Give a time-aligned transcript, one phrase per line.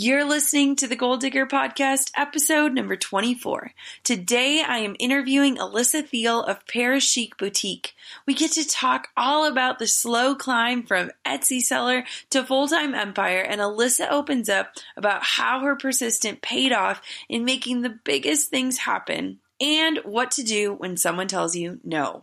[0.00, 3.72] You're listening to the Goal Digger Podcast, episode number 24.
[4.04, 7.96] Today I am interviewing Alyssa Thiel of Parris Chic Boutique.
[8.24, 12.94] We get to talk all about the slow climb from Etsy seller to full time
[12.94, 18.50] empire, and Alyssa opens up about how her persistence paid off in making the biggest
[18.50, 22.22] things happen and what to do when someone tells you no.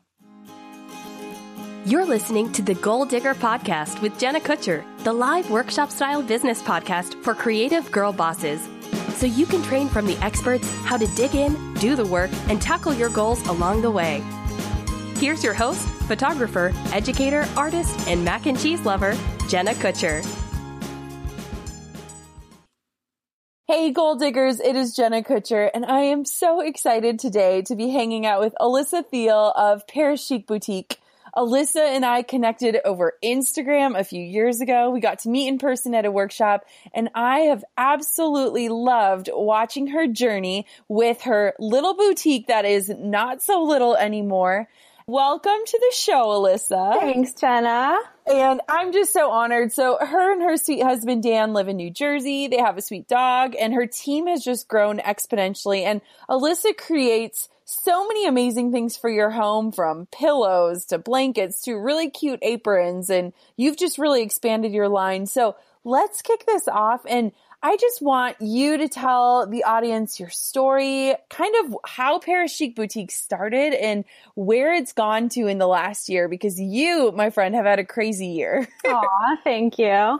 [1.85, 6.63] You're listening to the Goal Digger Podcast with Jenna Kutcher, the live workshop style business
[6.63, 8.67] podcast for creative girl bosses.
[9.09, 12.59] So you can train from the experts how to dig in, do the work, and
[12.59, 14.23] tackle your goals along the way.
[15.17, 19.15] Here's your host, photographer, educator, artist, and mac and cheese lover,
[19.47, 20.25] Jenna Kutcher.
[23.67, 27.89] Hey, goal diggers, it is Jenna Kutcher, and I am so excited today to be
[27.89, 30.97] hanging out with Alyssa Thiel of Parris Chic Boutique.
[31.37, 34.91] Alyssa and I connected over Instagram a few years ago.
[34.91, 39.87] We got to meet in person at a workshop and I have absolutely loved watching
[39.87, 44.69] her journey with her little boutique that is not so little anymore.
[45.07, 46.99] Welcome to the show, Alyssa.
[46.99, 47.99] Thanks, Jenna.
[48.25, 49.73] And I'm just so honored.
[49.73, 52.47] So her and her sweet husband, Dan, live in New Jersey.
[52.47, 55.83] They have a sweet dog and her team has just grown exponentially.
[55.83, 61.75] And Alyssa creates so many amazing things for your home from pillows to blankets to
[61.75, 63.09] really cute aprons.
[63.09, 65.25] And you've just really expanded your line.
[65.25, 67.01] So let's kick this off.
[67.07, 67.31] And
[67.63, 72.75] I just want you to tell the audience your story, kind of how Parris Chic
[72.75, 74.05] Boutique started and
[74.35, 77.85] where it's gone to in the last year, because you, my friend, have had a
[77.85, 78.67] crazy year.
[78.87, 80.19] Aw, thank you.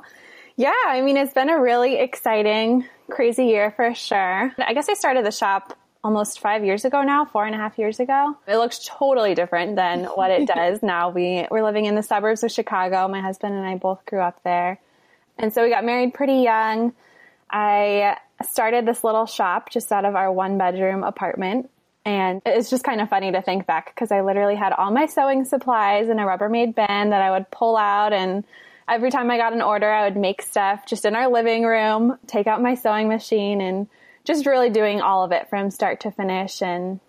[0.56, 4.52] Yeah, I mean, it's been a really exciting, crazy year for sure.
[4.58, 7.80] I guess I started the shop almost five years ago now, four and a half
[7.80, 8.38] years ago.
[8.48, 11.10] It looks totally different than what it does now.
[11.10, 13.08] We we're living in the suburbs of Chicago.
[13.08, 14.80] My husband and I both grew up there.
[15.40, 16.94] And so we got married pretty young.
[17.50, 18.18] I
[18.48, 21.72] started this little shop just out of our one bedroom apartment.
[22.06, 25.08] And it's just kind of funny to think back because I literally had all my
[25.08, 28.44] sewing supplies in a Rubbermaid bin that I would pull out and
[28.88, 32.20] every time I got an order, I would make stuff just in our living room,
[32.28, 33.88] take out my sewing machine and
[34.26, 36.62] just really doing all of it from start to finish.
[36.62, 37.00] And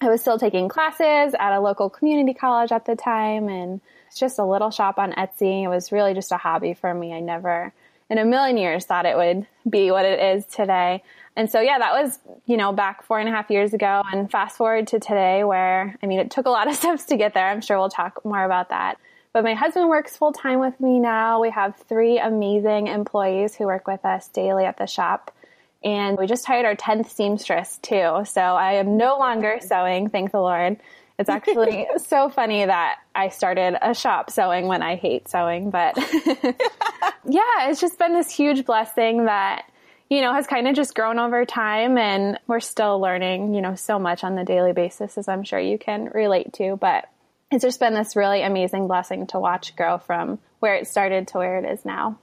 [0.00, 3.48] I was still taking classes at a local community college at the time.
[3.48, 5.64] And it's just a little shop on Etsy.
[5.64, 7.14] It was really just a hobby for me.
[7.14, 7.72] I never
[8.10, 11.02] in a million years thought it would be what it is today.
[11.36, 14.02] And so, yeah, that was, you know, back four and a half years ago.
[14.12, 17.16] And fast forward to today, where, I mean, it took a lot of steps to
[17.16, 17.48] get there.
[17.48, 18.98] I'm sure we'll talk more about that.
[19.32, 21.40] But my husband works full time with me now.
[21.40, 25.34] We have three amazing employees who work with us daily at the shop.
[25.84, 28.22] And we just hired our 10th seamstress too.
[28.24, 30.78] So I am no longer sewing, thank the Lord.
[31.18, 35.96] It's actually so funny that I started a shop sewing when I hate sewing, but
[37.26, 39.70] yeah, it's just been this huge blessing that,
[40.08, 43.74] you know, has kind of just grown over time and we're still learning, you know,
[43.74, 47.08] so much on the daily basis as I'm sure you can relate to, but
[47.50, 51.38] it's just been this really amazing blessing to watch grow from where it started to
[51.38, 52.18] where it is now.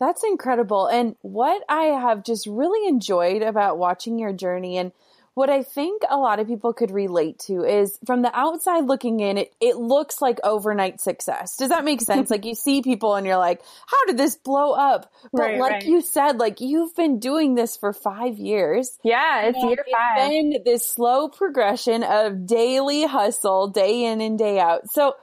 [0.00, 0.86] That's incredible.
[0.86, 4.92] And what I have just really enjoyed about watching your journey and
[5.34, 9.20] what I think a lot of people could relate to is from the outside looking
[9.20, 11.56] in, it, it looks like overnight success.
[11.56, 12.30] Does that make sense?
[12.30, 15.12] like you see people and you're like, how did this blow up?
[15.32, 15.86] But right, like right.
[15.86, 18.98] you said, like you've been doing this for five years.
[19.04, 20.16] Yeah, it's year five.
[20.16, 24.90] It's been this slow progression of daily hustle, day in and day out.
[24.90, 25.14] So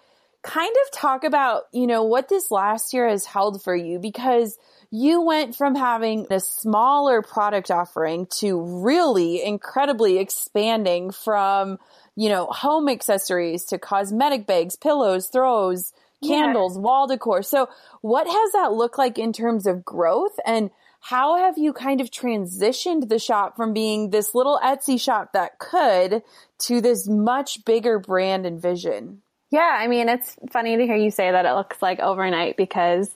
[0.48, 4.58] kind of talk about, you know, what this last year has held for you because
[4.90, 11.78] you went from having a smaller product offering to really incredibly expanding from,
[12.16, 15.92] you know, home accessories to cosmetic bags, pillows, throws,
[16.26, 16.82] candles, yeah.
[16.82, 17.44] wall decor.
[17.44, 17.68] So
[18.00, 20.72] what has that looked like in terms of growth and
[21.02, 25.60] how have you kind of transitioned the shop from being this little Etsy shop that
[25.60, 26.24] could
[26.60, 29.22] to this much bigger brand and vision?
[29.50, 33.10] Yeah, I mean, it's funny to hear you say that it looks like overnight because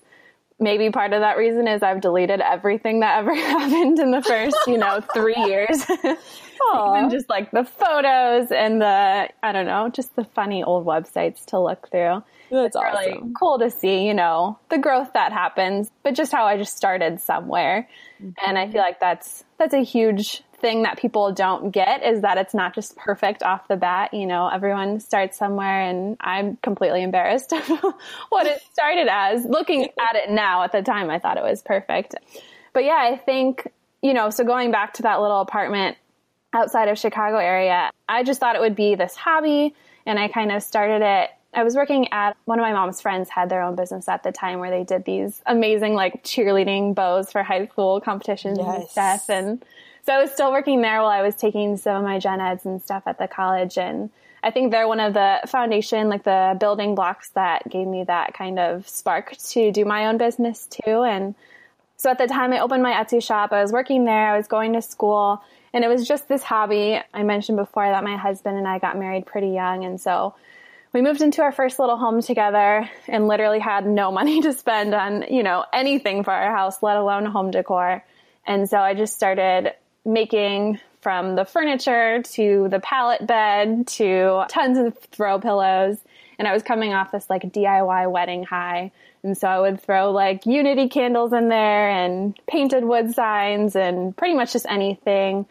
[0.61, 4.55] maybe part of that reason is I've deleted everything that ever happened in the first,
[4.67, 5.85] you know, three years.
[6.73, 11.43] Even just like the photos and the, I don't know, just the funny old websites
[11.47, 12.23] to look through.
[12.51, 13.11] That's it's awesome.
[13.13, 16.77] really cool to see, you know, the growth that happens, but just how I just
[16.77, 17.89] started somewhere.
[18.21, 18.31] Mm-hmm.
[18.45, 22.37] And I feel like that's, that's a huge thing that people don't get is that
[22.37, 24.13] it's not just perfect off the bat.
[24.13, 27.67] You know, everyone starts somewhere and I'm completely embarrassed of
[28.29, 29.43] what it started as.
[29.45, 32.15] Looking at it now, at the time, I thought it was perfect.
[32.73, 33.67] But yeah, I think,
[34.01, 35.97] you know, so going back to that little apartment
[36.53, 39.75] outside of Chicago area, I just thought it would be this hobby
[40.05, 43.29] and I kind of started it I was working at one of my mom's friends
[43.29, 47.31] had their own business at the time where they did these amazing like cheerleading bows
[47.31, 48.75] for high school competitions yes.
[48.75, 49.29] and stuff.
[49.29, 49.65] And
[50.03, 52.65] so I was still working there while I was taking some of my gen eds
[52.65, 53.77] and stuff at the college.
[53.77, 54.09] And
[54.43, 58.33] I think they're one of the foundation, like the building blocks that gave me that
[58.33, 61.03] kind of spark to do my own business too.
[61.03, 61.35] And
[61.97, 64.47] so at the time I opened my Etsy shop, I was working there, I was
[64.47, 66.99] going to school, and it was just this hobby.
[67.13, 69.85] I mentioned before that my husband and I got married pretty young.
[69.85, 70.33] And so
[70.93, 74.95] we moved into our first little home together and literally had no money to spend
[74.95, 78.03] on, you know, anything for our house, let alone home decor.
[78.47, 79.73] And so I just started
[80.05, 85.97] making from the furniture to the pallet bed to tons of throw pillows.
[86.37, 88.91] And I was coming off this like DIY wedding high.
[89.23, 94.15] And so I would throw like unity candles in there and painted wood signs and
[94.15, 95.45] pretty much just anything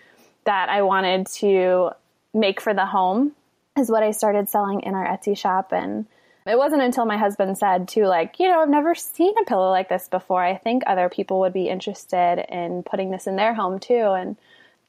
[0.45, 1.91] that I wanted to
[2.33, 3.33] make for the home
[3.79, 5.73] is what I started selling in our Etsy shop.
[5.73, 6.07] And
[6.47, 9.71] it wasn't until my husband said too, like, you know, I've never seen a pillow
[9.71, 10.43] like this before.
[10.43, 13.95] I think other people would be interested in putting this in their home too.
[13.95, 14.37] And,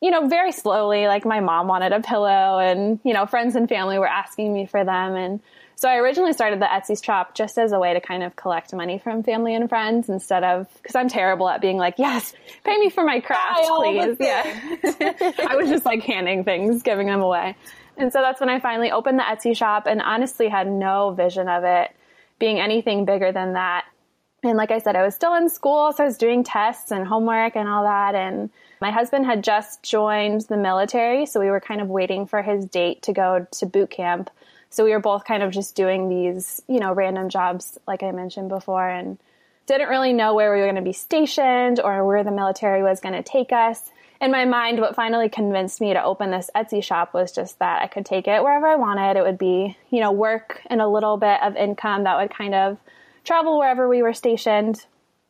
[0.01, 3.67] you know, very slowly, like my mom wanted a pillow and, you know, friends and
[3.67, 5.15] family were asking me for them.
[5.15, 5.41] And
[5.75, 8.73] so I originally started the Etsy shop just as a way to kind of collect
[8.73, 12.33] money from family and friends instead of, cause I'm terrible at being like, yes,
[12.63, 14.15] pay me for my craft, please.
[14.19, 14.43] Yeah.
[15.49, 17.55] I was just like handing things, giving them away.
[17.97, 21.47] And so that's when I finally opened the Etsy shop and honestly had no vision
[21.47, 21.91] of it
[22.39, 23.85] being anything bigger than that.
[24.43, 27.05] And like I said, I was still in school, so I was doing tests and
[27.05, 28.15] homework and all that.
[28.15, 28.49] And
[28.79, 32.65] my husband had just joined the military, so we were kind of waiting for his
[32.65, 34.31] date to go to boot camp.
[34.71, 38.11] So we were both kind of just doing these, you know, random jobs, like I
[38.11, 39.19] mentioned before, and
[39.67, 42.99] didn't really know where we were going to be stationed or where the military was
[42.99, 46.83] going to take us in my mind, what finally convinced me to open this Etsy
[46.83, 49.17] shop was just that I could take it wherever I wanted.
[49.17, 52.53] It would be, you know, work and a little bit of income that would kind
[52.53, 52.77] of
[53.23, 54.85] travel wherever we were stationed.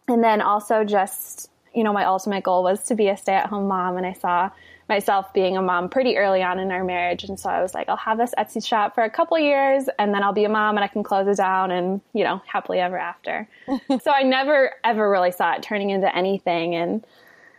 [0.09, 3.47] And then also just, you know, my ultimate goal was to be a stay at
[3.47, 3.95] home mom.
[3.95, 4.51] And I saw
[4.89, 7.23] myself being a mom pretty early on in our marriage.
[7.23, 10.13] And so I was like, I'll have this Etsy shop for a couple years and
[10.13, 12.79] then I'll be a mom and I can close it down and, you know, happily
[12.79, 13.47] ever after.
[14.01, 16.75] so I never ever really saw it turning into anything.
[16.75, 17.05] And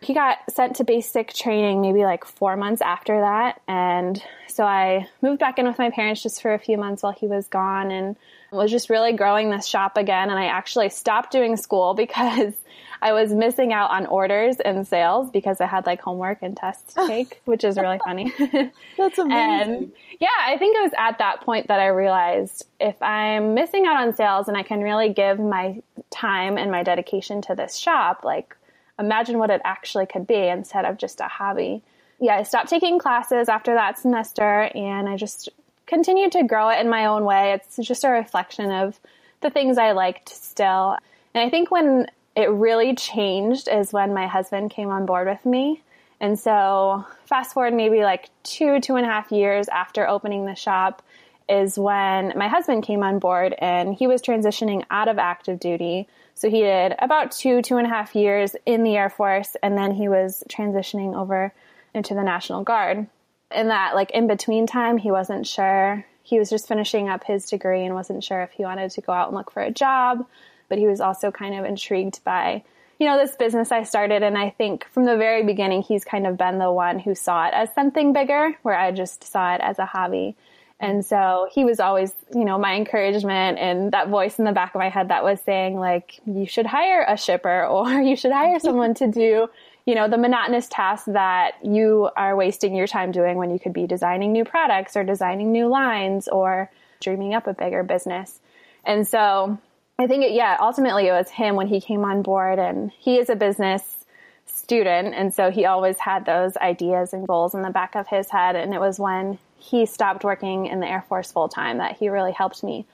[0.04, 3.60] he got sent to basic training maybe like four months after that.
[3.68, 7.12] And so I moved back in with my parents just for a few months while
[7.12, 8.16] he was gone and
[8.50, 10.30] was just really growing this shop again.
[10.30, 12.54] And I actually stopped doing school because
[13.00, 16.94] I was missing out on orders and sales because I had like homework and tests
[16.94, 18.32] to take, which is really funny.
[18.96, 19.32] That's amazing.
[19.32, 23.86] and yeah, I think it was at that point that I realized if I'm missing
[23.86, 27.76] out on sales and I can really give my time and my dedication to this
[27.76, 28.56] shop, like
[28.98, 31.82] imagine what it actually could be instead of just a hobby.
[32.20, 35.48] Yeah, I stopped taking classes after that semester and I just
[35.86, 37.52] continued to grow it in my own way.
[37.52, 38.98] It's just a reflection of
[39.40, 40.96] the things I liked still.
[41.34, 42.06] And I think when
[42.36, 45.82] it really changed is when my husband came on board with me.
[46.20, 50.54] And so, fast forward maybe like two, two and a half years after opening the
[50.54, 51.02] shop,
[51.48, 56.08] is when my husband came on board and he was transitioning out of active duty.
[56.34, 59.78] So he did about two, two and a half years in the Air Force, and
[59.78, 61.52] then he was transitioning over
[61.94, 63.06] into the National Guard.
[63.54, 66.04] In that, like, in between time, he wasn't sure.
[66.22, 69.12] He was just finishing up his degree and wasn't sure if he wanted to go
[69.12, 70.26] out and look for a job,
[70.68, 72.64] but he was also kind of intrigued by,
[72.98, 74.22] you know, this business I started.
[74.22, 77.46] And I think from the very beginning, he's kind of been the one who saw
[77.46, 80.34] it as something bigger, where I just saw it as a hobby.
[80.82, 84.74] And so he was always, you know, my encouragement and that voice in the back
[84.74, 88.32] of my head that was saying like, you should hire a shipper or you should
[88.32, 89.48] hire someone to do,
[89.86, 93.72] you know, the monotonous tasks that you are wasting your time doing when you could
[93.72, 96.68] be designing new products or designing new lines or
[97.00, 98.40] dreaming up a bigger business.
[98.84, 99.56] And so
[100.00, 103.18] I think, it, yeah, ultimately it was him when he came on board and he
[103.18, 104.04] is a business
[104.46, 105.14] student.
[105.14, 108.56] And so he always had those ideas and goals in the back of his head.
[108.56, 112.08] And it was when he stopped working in the Air Force full time that he
[112.08, 112.86] really helped me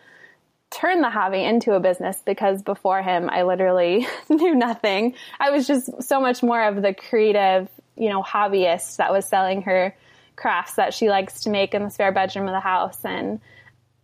[0.71, 5.15] turn the hobby into a business because before him, I literally knew nothing.
[5.41, 9.63] I was just so much more of the creative, you know, hobbyist that was selling
[9.63, 9.97] her
[10.37, 13.03] crafts that she likes to make in the spare bedroom of the house.
[13.03, 13.41] And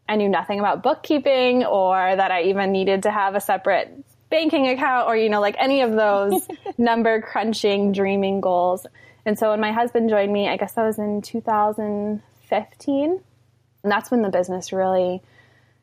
[0.08, 4.68] I knew nothing about bookkeeping or that I even needed to have a separate banking
[4.68, 8.86] account or, you know, like any of those number crunching, dreaming goals.
[9.26, 11.20] And so when my husband joined me, I guess that was in
[12.48, 13.20] 2015.
[13.82, 15.22] And that's when the business really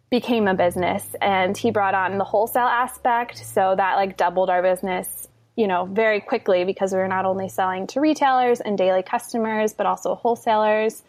[0.10, 1.06] became a business.
[1.22, 3.38] And he brought on the wholesale aspect.
[3.38, 7.50] So that like doubled our business, you know, very quickly because we were not only
[7.50, 11.03] selling to retailers and daily customers, but also wholesalers.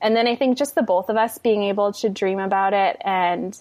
[0.00, 2.96] And then I think just the both of us being able to dream about it
[3.00, 3.60] and,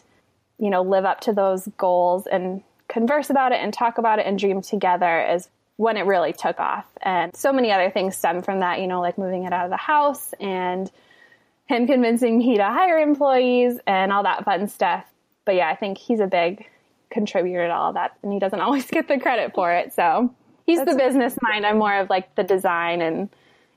[0.60, 4.26] you know, live up to those goals and converse about it and talk about it
[4.26, 6.86] and dream together is when it really took off.
[7.02, 9.72] And so many other things stem from that, you know, like moving it out of
[9.72, 10.90] the house and
[11.68, 15.06] him convincing me to hire employees and all that fun stuff.
[15.46, 16.66] But yeah, I think he's a big
[17.10, 19.94] contributor to all that and he doesn't always get the credit for it.
[19.94, 20.34] So
[20.66, 21.66] he's That's the business mind.
[21.66, 23.30] I'm more of like the design and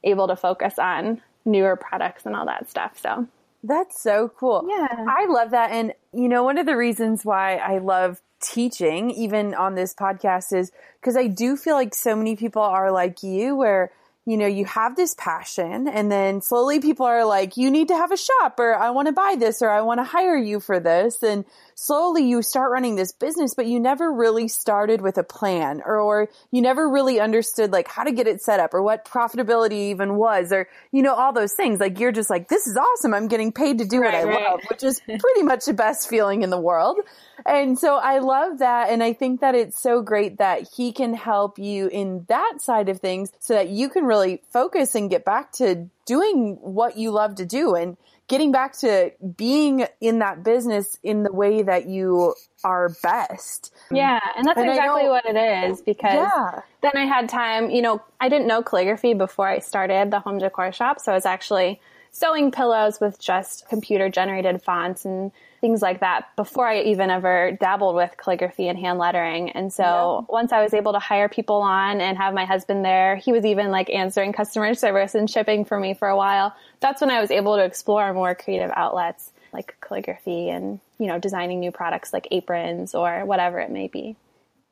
[0.05, 2.99] able to focus on newer products and all that stuff.
[3.01, 3.27] So
[3.63, 4.67] that's so cool.
[4.69, 4.89] Yeah.
[5.09, 5.71] I love that.
[5.71, 10.57] And you know, one of the reasons why I love teaching, even on this podcast,
[10.57, 13.93] is because I do feel like so many people are like you, where
[14.27, 17.95] you know, you have this passion and then slowly people are like, you need to
[17.95, 20.61] have a shop or I want to buy this or I want to hire you
[20.61, 21.23] for this.
[21.23, 25.81] And slowly you start running this business, but you never really started with a plan
[25.85, 29.07] or, or you never really understood like how to get it set up or what
[29.07, 31.81] profitability even was or, you know, all those things.
[31.81, 33.15] Like you're just like, this is awesome.
[33.15, 34.51] I'm getting paid to do right, what I right.
[34.51, 36.99] love, which is pretty much the best feeling in the world.
[37.47, 38.91] And so I love that.
[38.91, 42.91] And I think that it's so great that he can help you in that side
[42.91, 44.20] of things so that you can really
[44.53, 47.97] focus and get back to doing what you love to do and
[48.29, 53.75] getting back to being in that business in the way that you are best.
[53.91, 56.61] Yeah, and that's and exactly what it is because yeah.
[56.81, 60.39] then I had time, you know, I didn't know calligraphy before I started the home
[60.39, 61.81] decor shop, so I was actually
[62.13, 67.53] sewing pillows with just computer generated fonts and things like that before I even ever
[67.61, 69.51] dabbled with calligraphy and hand lettering.
[69.51, 70.33] And so yeah.
[70.33, 73.45] once I was able to hire people on and have my husband there, he was
[73.45, 76.55] even like answering customer service and shipping for me for a while.
[76.81, 81.19] That's when I was able to explore more creative outlets like calligraphy and, you know,
[81.19, 84.17] designing new products like aprons or whatever it may be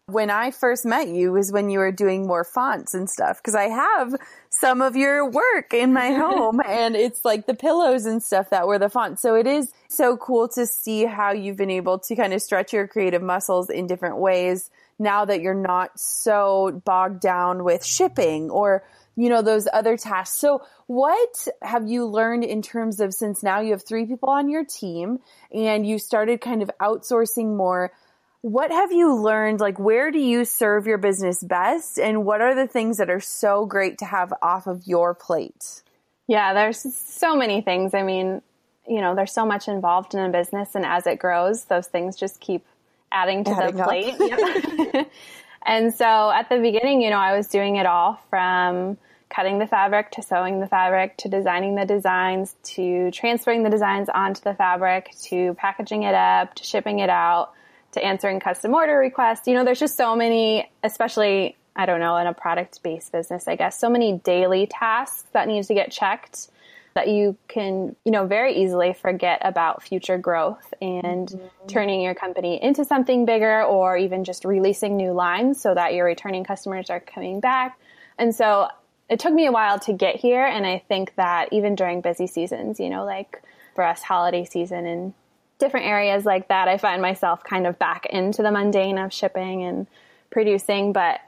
[0.08, 3.42] when I first met you was when you were doing more fonts and stuff.
[3.42, 4.14] Cause I have
[4.48, 8.66] some of your work in my home and it's like the pillows and stuff that
[8.66, 9.20] were the fonts.
[9.20, 12.72] So it is so cool to see how you've been able to kind of stretch
[12.72, 18.48] your creative muscles in different ways now that you're not so bogged down with shipping
[18.48, 18.84] or
[19.14, 20.38] you know those other tasks.
[20.38, 24.48] So what have you learned in terms of since now you have three people on
[24.48, 25.18] your team
[25.52, 27.92] and you started kind of outsourcing more
[28.42, 29.60] what have you learned?
[29.60, 31.98] Like, where do you serve your business best?
[31.98, 35.82] And what are the things that are so great to have off of your plate?
[36.26, 37.94] Yeah, there's so many things.
[37.94, 38.42] I mean,
[38.86, 42.16] you know, there's so much involved in a business, and as it grows, those things
[42.16, 42.64] just keep
[43.10, 45.06] adding to adding the plate.
[45.68, 48.96] And so at the beginning, you know, I was doing it all from
[49.28, 54.08] cutting the fabric to sewing the fabric to designing the designs to transferring the designs
[54.08, 57.52] onto the fabric to packaging it up to shipping it out
[57.92, 59.46] to answering custom order requests.
[59.46, 63.48] You know, there's just so many, especially, I don't know, in a product based business,
[63.48, 66.48] I guess, so many daily tasks that need to get checked
[66.94, 71.66] that you can, you know, very easily forget about future growth and mm-hmm.
[71.68, 76.04] turning your company into something bigger or even just releasing new lines so that your
[76.04, 77.78] returning customers are coming back.
[78.18, 78.68] And so
[79.08, 80.44] it took me a while to get here.
[80.44, 83.42] And I think that even during busy seasons, you know, like
[83.76, 85.14] for us, holiday season and
[85.58, 89.62] different areas like that, I find myself kind of back into the mundane of shipping
[89.64, 89.86] and
[90.30, 90.92] producing.
[90.92, 91.20] But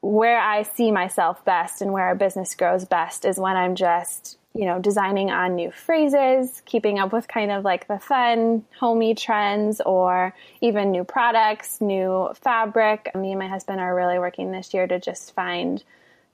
[0.00, 4.38] where I see myself best and where our business grows best is when I'm just,
[4.54, 9.14] you know, designing on new phrases, keeping up with kind of like the fun, homey
[9.14, 13.10] trends, or even new products, new fabric.
[13.14, 15.82] Me and my husband are really working this year to just find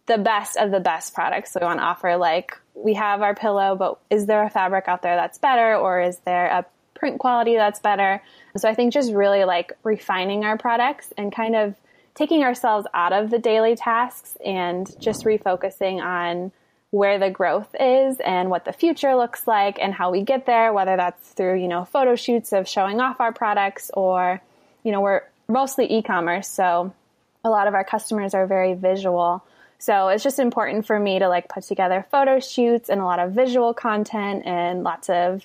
[0.06, 1.56] the best of the best products.
[1.58, 5.02] We want to offer like we have our pillow, but is there a fabric out
[5.02, 6.66] there that's better or is there a
[7.02, 8.22] print quality that's better?
[8.56, 11.74] So I think just really like refining our products and kind of
[12.14, 16.52] taking ourselves out of the daily tasks and just refocusing on
[16.92, 20.72] where the growth is and what the future looks like and how we get there,
[20.72, 24.40] whether that's through, you know, photo shoots of showing off our products or,
[24.84, 26.46] you know, we're mostly e-commerce.
[26.46, 26.94] So
[27.42, 29.42] a lot of our customers are very visual.
[29.78, 33.18] So it's just important for me to like put together photo shoots and a lot
[33.18, 35.44] of visual content and lots of,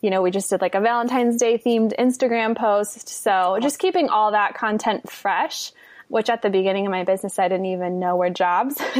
[0.00, 3.08] you know, we just did like a Valentine's Day themed Instagram post.
[3.08, 5.72] So just keeping all that content fresh,
[6.08, 8.76] which at the beginning of my business, I didn't even know were jobs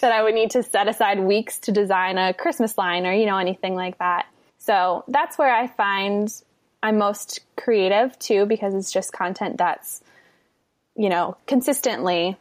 [0.00, 3.26] that I would need to set aside weeks to design a Christmas line or, you
[3.26, 4.26] know, anything like that.
[4.58, 6.32] So that's where I find
[6.82, 10.02] I'm most creative too, because it's just content that's,
[10.96, 12.36] you know, consistently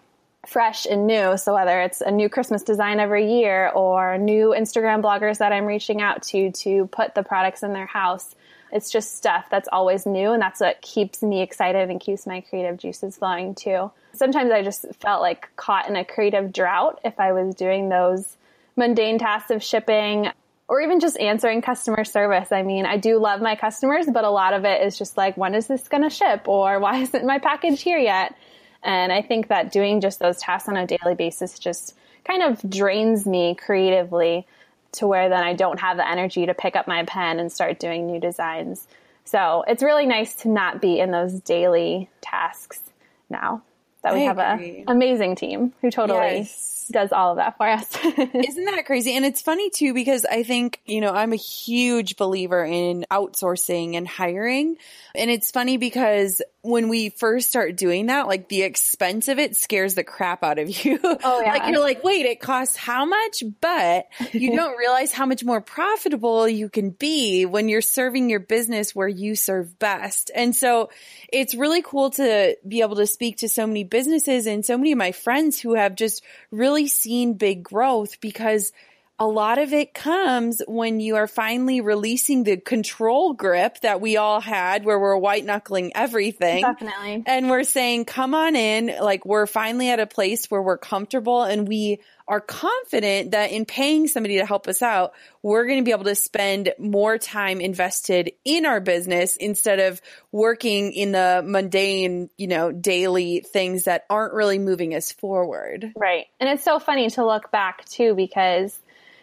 [0.47, 1.37] fresh and new.
[1.37, 5.65] So whether it's a new Christmas design every year or new Instagram bloggers that I'm
[5.65, 8.35] reaching out to to put the products in their house,
[8.71, 12.41] it's just stuff that's always new and that's what keeps me excited and keeps my
[12.41, 13.91] creative juices flowing too.
[14.13, 18.37] Sometimes I just felt like caught in a creative drought if I was doing those
[18.75, 20.31] mundane tasks of shipping
[20.67, 22.51] or even just answering customer service.
[22.51, 25.35] I mean, I do love my customers, but a lot of it is just like,
[25.35, 26.47] when is this going to ship?
[26.47, 28.35] Or why isn't my package here yet?
[28.83, 32.67] And I think that doing just those tasks on a daily basis just kind of
[32.69, 34.47] drains me creatively
[34.93, 37.79] to where then I don't have the energy to pick up my pen and start
[37.79, 38.87] doing new designs.
[39.25, 42.81] So it's really nice to not be in those daily tasks
[43.29, 43.61] now
[44.01, 47.67] that we I have an amazing team who totally yes does all of that for
[47.67, 47.87] us.
[48.05, 49.15] Isn't that crazy?
[49.15, 53.95] And it's funny too because I think, you know, I'm a huge believer in outsourcing
[53.95, 54.77] and hiring.
[55.15, 59.55] And it's funny because when we first start doing that, like the expense of it
[59.55, 60.99] scares the crap out of you.
[61.03, 61.53] Oh, yeah.
[61.53, 63.43] like you're like, wait, it costs how much?
[63.61, 68.39] But you don't realize how much more profitable you can be when you're serving your
[68.39, 70.31] business where you serve best.
[70.35, 70.89] And so
[71.31, 74.91] it's really cool to be able to speak to so many businesses and so many
[74.91, 78.71] of my friends who have just really seen big growth because
[79.19, 84.15] a lot of it comes when you are finally releasing the control grip that we
[84.15, 86.61] all had where we're white knuckling everything.
[86.61, 87.23] Definitely.
[87.27, 88.95] And we're saying, come on in.
[89.01, 93.65] Like we're finally at a place where we're comfortable and we are confident that in
[93.65, 97.59] paying somebody to help us out, we're going to be able to spend more time
[97.59, 100.01] invested in our business instead of
[100.31, 105.91] working in the mundane, you know, daily things that aren't really moving us forward.
[105.97, 106.27] Right.
[106.39, 108.79] And it's so funny to look back too because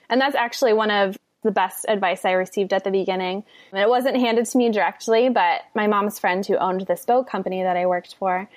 [0.08, 3.44] and that's actually one of the best advice I received at the beginning.
[3.72, 7.28] And it wasn't handed to me directly, but my mom's friend who owned this boat
[7.28, 8.48] company that I worked for,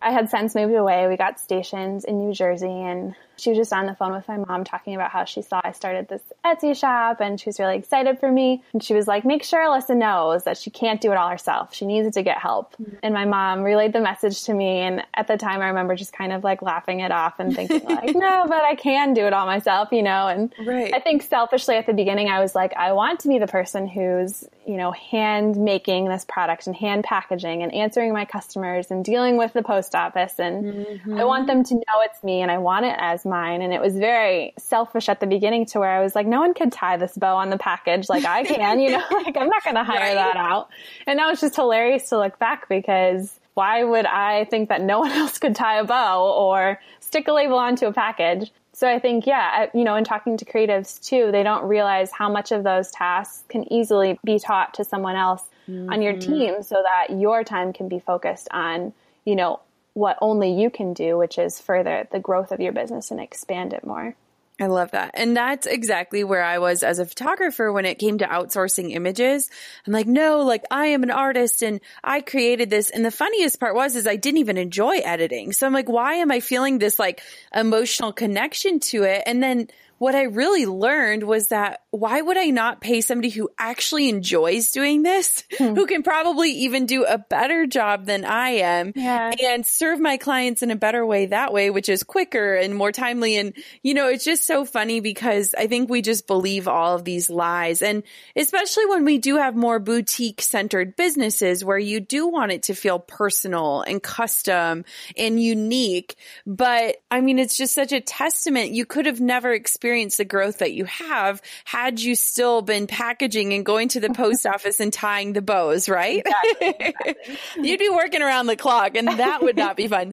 [0.00, 1.06] I had since moved away.
[1.08, 4.36] We got stationed in New Jersey and she was just on the phone with my
[4.36, 7.76] mom talking about how she saw I started this Etsy shop and she was really
[7.76, 8.62] excited for me.
[8.72, 11.74] And she was like, make sure Alyssa knows that she can't do it all herself.
[11.74, 12.76] She needs to get help.
[12.76, 12.96] Mm-hmm.
[13.02, 14.80] And my mom relayed the message to me.
[14.80, 17.84] And at the time, I remember just kind of like laughing it off and thinking
[17.88, 20.28] like, no, but I can do it all myself, you know?
[20.28, 20.92] And right.
[20.94, 23.86] I think selfishly at the beginning, I was like, I want to be the person
[23.86, 29.04] who's, you know, hand making this product and hand packaging and answering my customers and
[29.04, 30.38] dealing with the post office.
[30.38, 31.18] And mm-hmm.
[31.18, 33.62] I want them to know it's me and I want it as mine.
[33.62, 36.54] And it was very selfish at the beginning to where I was like, no one
[36.54, 39.64] could tie this bow on the package like I can, you know, like I'm not
[39.64, 40.14] going to hire right.
[40.14, 40.68] that out.
[41.06, 44.98] And now it's just hilarious to look back because why would I think that no
[45.00, 48.52] one else could tie a bow or stick a label onto a package?
[48.72, 52.30] So I think, yeah, you know, in talking to creatives too, they don't realize how
[52.30, 55.92] much of those tasks can easily be taught to someone else mm-hmm.
[55.92, 56.32] on your mm-hmm.
[56.32, 58.92] team so that your time can be focused on,
[59.24, 59.58] you know,
[59.98, 63.72] what only you can do, which is further the growth of your business and expand
[63.72, 64.14] it more.
[64.60, 65.12] I love that.
[65.14, 69.48] And that's exactly where I was as a photographer when it came to outsourcing images.
[69.86, 72.90] I'm like, no, like I am an artist and I created this.
[72.90, 75.52] And the funniest part was, is I didn't even enjoy editing.
[75.52, 77.20] So I'm like, why am I feeling this like
[77.54, 79.22] emotional connection to it?
[79.26, 83.50] And then what I really learned was that why would I not pay somebody who
[83.58, 85.74] actually enjoys doing this, hmm.
[85.74, 89.32] who can probably even do a better job than I am yeah.
[89.42, 92.92] and serve my clients in a better way that way, which is quicker and more
[92.92, 93.36] timely.
[93.36, 97.04] And, you know, it's just so funny because I think we just believe all of
[97.04, 97.82] these lies.
[97.82, 98.02] And
[98.36, 102.74] especially when we do have more boutique centered businesses where you do want it to
[102.74, 104.84] feel personal and custom
[105.16, 106.16] and unique.
[106.46, 108.70] But I mean, it's just such a testament.
[108.70, 112.86] You could have never experienced experience the growth that you have had you still been
[112.86, 116.22] packaging and going to the post office and tying the bows, right?
[116.26, 117.38] Exactly, exactly.
[117.62, 120.12] You'd be working around the clock and that would not be fun.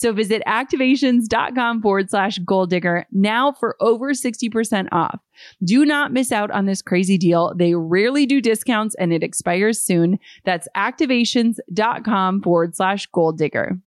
[0.01, 5.19] So visit activations.com forward slash goal digger now for over 60% off.
[5.63, 7.53] Do not miss out on this crazy deal.
[7.55, 10.17] They rarely do discounts and it expires soon.
[10.43, 13.77] That's activations.com forward slash goal digger.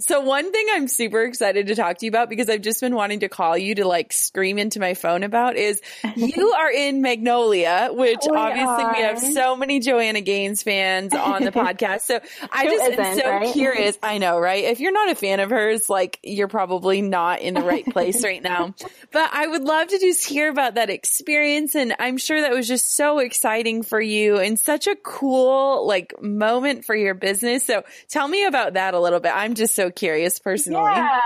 [0.00, 2.96] So one thing I'm super excited to talk to you about because I've just been
[2.96, 5.80] wanting to call you to like scream into my phone about is
[6.16, 8.92] you are in Magnolia, which we obviously are.
[8.92, 12.00] we have so many Joanna Gaines fans on the podcast.
[12.00, 12.18] So
[12.50, 13.52] I just am so right?
[13.52, 13.96] curious.
[14.02, 14.64] I know, right?
[14.64, 18.24] If you're not a fan of hers, like you're probably not in the right place
[18.24, 18.74] right now.
[19.12, 21.76] But I would love to just hear about that experience.
[21.76, 26.20] And I'm sure that was just so exciting for you and such a cool like
[26.20, 27.64] moment for your business.
[27.64, 29.30] So tell me about that a little bit.
[29.32, 30.92] I'm just so so curious personally.
[30.92, 31.20] Yeah.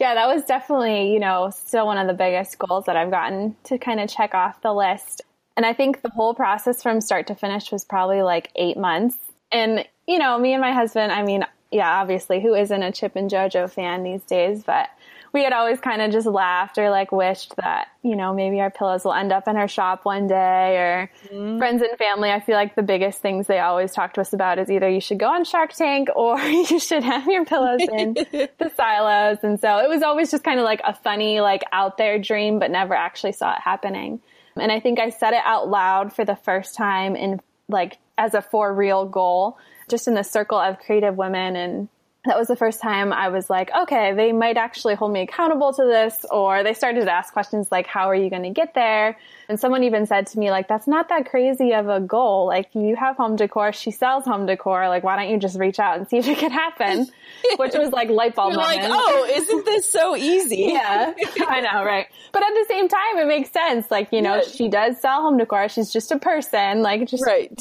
[0.00, 3.54] Yeah, that was definitely, you know, still one of the biggest goals that I've gotten
[3.64, 5.22] to kind of check off the list.
[5.56, 9.16] And I think the whole process from start to finish was probably like eight months.
[9.52, 13.14] And, you know, me and my husband, I mean, yeah, obviously, who isn't a Chip
[13.14, 14.64] and JoJo fan these days?
[14.64, 14.88] But
[15.34, 18.70] we had always kind of just laughed or like wished that, you know, maybe our
[18.70, 21.58] pillows will end up in our shop one day or mm.
[21.58, 22.30] friends and family.
[22.30, 25.00] I feel like the biggest things they always talk to us about is either you
[25.00, 29.38] should go on Shark Tank or you should have your pillows in the silos.
[29.42, 32.60] And so it was always just kind of like a funny, like out there dream,
[32.60, 34.20] but never actually saw it happening.
[34.56, 38.34] And I think I said it out loud for the first time in like as
[38.34, 39.58] a for real goal,
[39.90, 41.88] just in the circle of creative women and
[42.24, 45.74] that was the first time I was like, okay, they might actually hold me accountable
[45.74, 46.24] to this.
[46.30, 49.18] Or they started to ask questions like, how are you going to get there?
[49.46, 52.46] And someone even said to me, like, that's not that crazy of a goal.
[52.46, 53.72] Like, you have home decor.
[53.72, 54.88] She sells home decor.
[54.88, 57.08] Like, why don't you just reach out and see if it could happen?
[57.56, 58.88] Which was like light bulb You're moment.
[58.88, 60.68] like, oh, isn't this so easy?
[60.72, 61.12] yeah,
[61.46, 62.06] I know, right?
[62.32, 63.90] But at the same time, it makes sense.
[63.90, 65.68] Like, you know, she does sell home decor.
[65.68, 66.80] She's just a person.
[66.80, 67.52] Like, just right.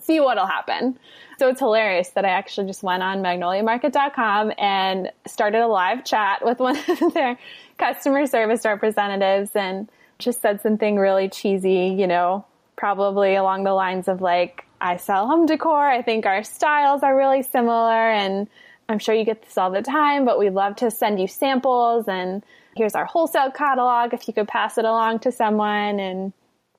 [0.00, 0.96] see what'll happen.
[1.38, 6.44] So it's hilarious that I actually just went on magnoliamarket.com and started a live chat
[6.44, 7.38] with one of their
[7.78, 12.44] customer service representatives and just said something really cheesy, you know,
[12.76, 15.86] probably along the lines of like, I sell home decor.
[15.86, 18.48] I think our styles are really similar and
[18.88, 22.06] I'm sure you get this all the time, but we'd love to send you samples
[22.08, 22.42] and
[22.76, 26.32] here's our wholesale catalog if you could pass it along to someone and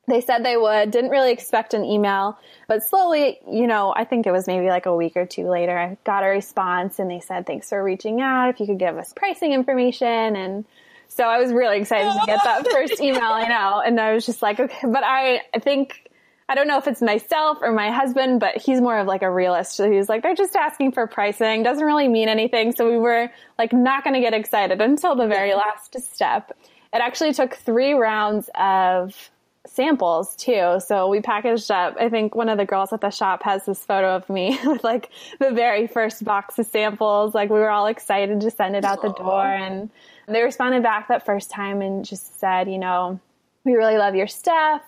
[0.07, 4.25] they said they would didn't really expect an email but slowly you know i think
[4.25, 7.19] it was maybe like a week or two later i got a response and they
[7.19, 10.65] said thanks for reaching out if you could give us pricing information and
[11.07, 14.25] so i was really excited to get that first email you know and i was
[14.25, 16.03] just like okay but i i think
[16.49, 19.29] I don't know if it's myself or my husband, but he's more of like a
[19.29, 19.75] realist.
[19.75, 21.61] So he's like, they're just asking for pricing.
[21.61, 22.71] Doesn't really mean anything.
[22.71, 26.57] So we were like not going to get excited until the very last step.
[26.93, 29.29] It actually took three rounds of
[29.77, 30.79] samples too.
[30.85, 31.95] So we packaged up.
[31.99, 34.83] I think one of the girls at the shop has this photo of me with
[34.83, 37.33] like the very first box of samples.
[37.35, 39.89] Like we were all excited to send it out the door and
[40.27, 43.19] they responded back that first time and just said, you know,
[43.63, 44.81] we really love your stuff.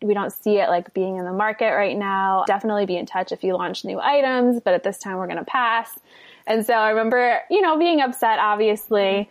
[0.00, 2.44] We don't see it like being in the market right now.
[2.46, 5.38] Definitely be in touch if you launch new items, but at this time we're going
[5.38, 5.98] to pass.
[6.46, 9.28] And so I remember, you know, being upset, obviously,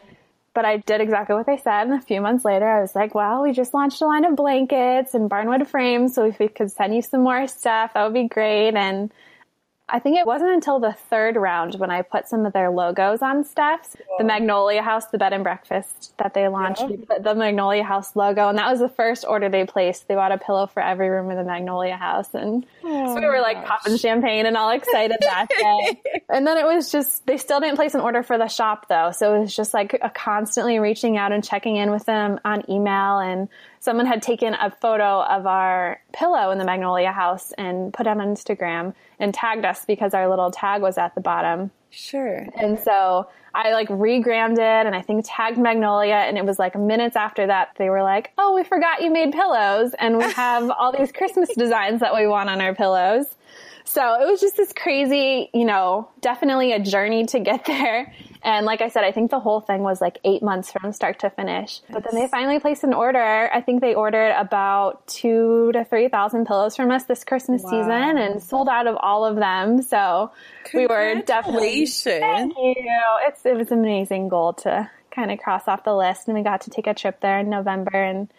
[0.54, 1.88] but I did exactly what they said.
[1.88, 4.36] And a few months later, I was like, well, we just launched a line of
[4.36, 6.14] blankets and barnwood frames.
[6.14, 8.76] So if we could send you some more stuff, that would be great.
[8.76, 9.12] And
[9.92, 13.22] I think it wasn't until the third round when I put some of their logos
[13.22, 13.94] on stuff.
[14.18, 16.96] The Magnolia House, the bed and breakfast that they launched, yeah.
[17.08, 20.08] put the Magnolia House logo, and that was the first order they placed.
[20.08, 23.26] They bought a pillow for every room in the Magnolia House, and oh, so we
[23.26, 23.68] oh, were like gosh.
[23.68, 26.02] popping champagne and all excited that day.
[26.30, 29.12] and then it was just they still didn't place an order for the shop though,
[29.12, 33.20] so it was just like constantly reaching out and checking in with them on email
[33.20, 33.50] and
[33.82, 38.12] someone had taken a photo of our pillow in the Magnolia house and put it
[38.12, 41.72] on Instagram and tagged us because our little tag was at the bottom.
[41.90, 42.48] Sure.
[42.56, 46.78] And so I like regrammed it and I think tagged Magnolia and it was like
[46.78, 50.70] minutes after that they were like, "Oh, we forgot you made pillows and we have
[50.70, 53.36] all these Christmas designs that we want on our pillows."
[53.94, 58.14] So it was just this crazy, you know, definitely a journey to get there.
[58.42, 61.20] And like I said, I think the whole thing was like eight months from start
[61.20, 61.82] to finish.
[61.90, 63.50] But then they finally placed an order.
[63.54, 67.70] I think they ordered about two to 3,000 pillows from us this Christmas wow.
[67.70, 69.82] season and sold out of all of them.
[69.82, 70.32] So
[70.74, 72.76] we were definitely, thank you.
[73.28, 76.30] It's, it was an amazing goal to kind of cross off the list.
[76.30, 78.30] And we got to take a trip there in November and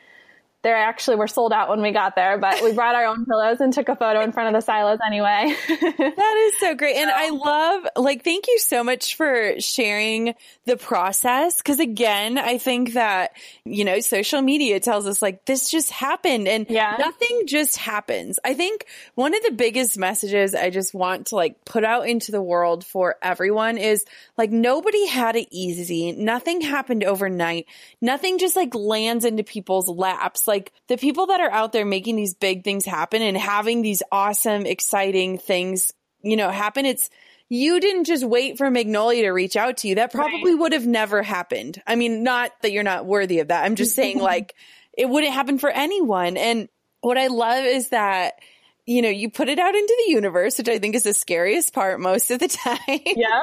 [0.62, 3.60] they actually were sold out when we got there, but we brought our own pillows
[3.60, 5.56] and took a photo in front of the silos anyway.
[5.68, 6.96] that is so great.
[6.96, 10.34] And I love, like, thank you so much for sharing
[10.66, 11.60] the process.
[11.62, 13.32] Cause again, I think that,
[13.64, 16.94] you know, social media tells us like this just happened and yeah.
[16.96, 18.38] nothing just happens.
[18.44, 22.30] I think one of the biggest messages I just want to like put out into
[22.30, 24.04] the world for everyone is
[24.38, 26.12] like nobody had it easy.
[26.12, 27.66] Nothing happened overnight.
[28.00, 30.51] Nothing just like lands into people's laps like
[30.88, 34.66] the people that are out there making these big things happen and having these awesome,
[34.66, 36.86] exciting things, you know, happen.
[36.86, 37.10] It's,
[37.48, 39.96] you didn't just wait for Magnolia to reach out to you.
[39.96, 40.60] That probably right.
[40.60, 41.82] would have never happened.
[41.86, 43.64] I mean, not that you're not worthy of that.
[43.64, 44.54] I'm just saying like
[44.96, 46.36] it wouldn't happen for anyone.
[46.36, 46.68] And
[47.02, 48.34] what I love is that
[48.84, 51.72] you know, you put it out into the universe, which I think is the scariest
[51.72, 52.78] part most of the time.
[52.88, 53.42] Yeah.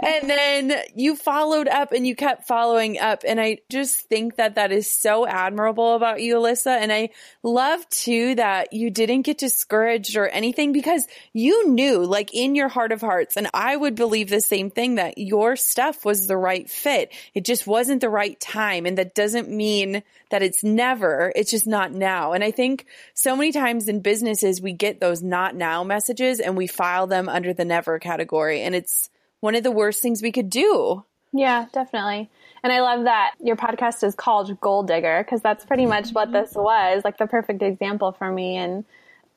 [0.00, 3.22] and then you followed up and you kept following up.
[3.26, 6.78] And I just think that that is so admirable about you, Alyssa.
[6.78, 7.10] And I
[7.42, 12.68] love too that you didn't get discouraged or anything because you knew like in your
[12.68, 13.36] heart of hearts.
[13.36, 17.12] And I would believe the same thing that your stuff was the right fit.
[17.34, 18.86] It just wasn't the right time.
[18.86, 22.32] And that doesn't mean that it's never, it's just not now.
[22.32, 26.56] And I think so many times in businesses, we get those not now messages and
[26.56, 28.62] we file them under the never category.
[28.62, 29.10] And it's
[29.40, 31.04] one of the worst things we could do.
[31.32, 32.30] Yeah, definitely.
[32.62, 36.32] And I love that your podcast is called Goal Digger because that's pretty much what
[36.32, 38.56] this was, like the perfect example for me.
[38.56, 38.84] And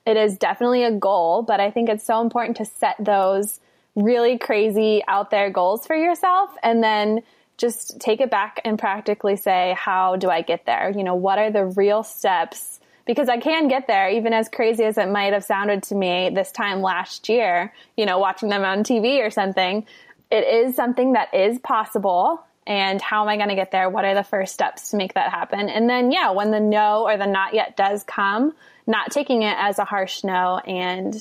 [0.06, 3.60] it is definitely a goal, but I think it's so important to set those
[3.96, 7.22] really crazy out there goals for yourself and then
[7.58, 10.92] just take it back and practically say, how do I get there?
[10.96, 12.80] You know, what are the real steps?
[13.10, 16.30] Because I can get there, even as crazy as it might have sounded to me
[16.30, 19.88] this time last year, you know, watching them on TV or something.
[20.30, 22.40] It is something that is possible.
[22.68, 23.90] And how am I going to get there?
[23.90, 25.70] What are the first steps to make that happen?
[25.70, 28.54] And then, yeah, when the no or the not yet does come,
[28.86, 31.20] not taking it as a harsh no and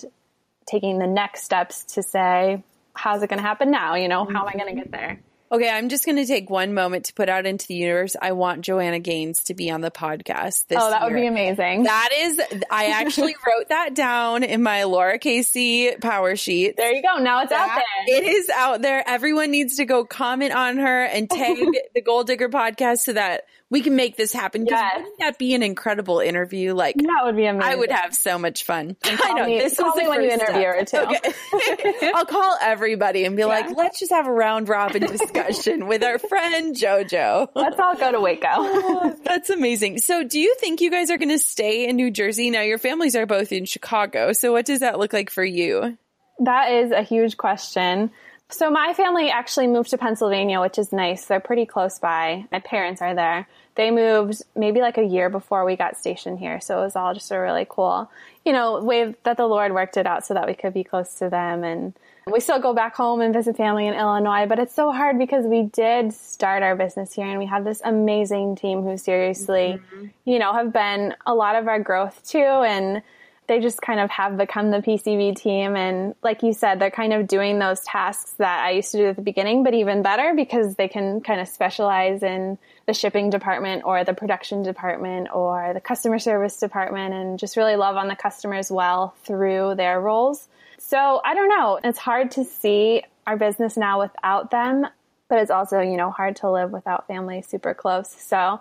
[0.67, 3.95] taking the next steps to say, how's it going to happen now?
[3.95, 5.21] You know, how am I going to get there?
[5.51, 8.17] Okay, I'm just going to take one moment to put out into the universe.
[8.21, 11.11] I want Joanna Gaines to be on the podcast this Oh, that year.
[11.11, 11.85] would be amazing.
[11.85, 16.77] That is, I actually wrote that down in my Lara Casey power sheet.
[16.77, 17.17] There you go.
[17.23, 18.17] Now it's that, out there.
[18.19, 19.03] It is out there.
[19.09, 21.57] Everyone needs to go comment on her and tag
[21.95, 24.67] the Goal Digger podcast so that we can make this happen.
[24.67, 24.95] Yes.
[24.97, 26.75] Wouldn't that be an incredible interview?
[26.75, 27.71] Like that would be amazing.
[27.71, 28.97] I would have so much fun.
[29.05, 31.09] I know me- this call was me when you interview her, step.
[31.09, 32.11] Okay.
[32.15, 36.19] I'll call everybody and be like, let's just have a round robin discussion with our
[36.19, 37.49] friend JoJo.
[37.55, 38.47] Let's all go to Waco.
[38.51, 39.99] Oh, that's amazing.
[39.99, 42.51] So, do you think you guys are going to stay in New Jersey?
[42.51, 44.33] Now, your families are both in Chicago.
[44.33, 45.99] So, what does that look like for you?
[46.41, 48.11] That is a huge question.
[48.51, 51.27] So my family actually moved to Pennsylvania, which is nice.
[51.27, 52.47] They're pretty close by.
[52.51, 53.47] My parents are there.
[53.75, 56.59] They moved maybe like a year before we got stationed here.
[56.61, 58.11] So it was all just a really cool,
[58.47, 61.15] you know, way that the Lord worked it out so that we could be close
[61.17, 61.63] to them.
[61.63, 61.93] And
[62.27, 65.45] we still go back home and visit family in Illinois, but it's so hard because
[65.45, 70.07] we did start our business here and we have this amazing team who seriously, mm-hmm.
[70.25, 72.39] you know, have been a lot of our growth too.
[72.39, 73.03] And
[73.49, 75.75] they just kind of have become the PCB team.
[75.75, 79.07] And like you said, they're kind of doing those tasks that I used to do
[79.07, 83.31] at the beginning, but even better because they can kind of specialize in the shipping
[83.31, 88.09] department or the production department or the customer service department and just really love on
[88.09, 90.47] the customers well through their roles.
[90.79, 91.81] So I don't know.
[91.83, 94.87] It's hard to see our business now without them,
[95.29, 98.11] but it's also, you know, hard to live without family super close.
[98.11, 98.61] So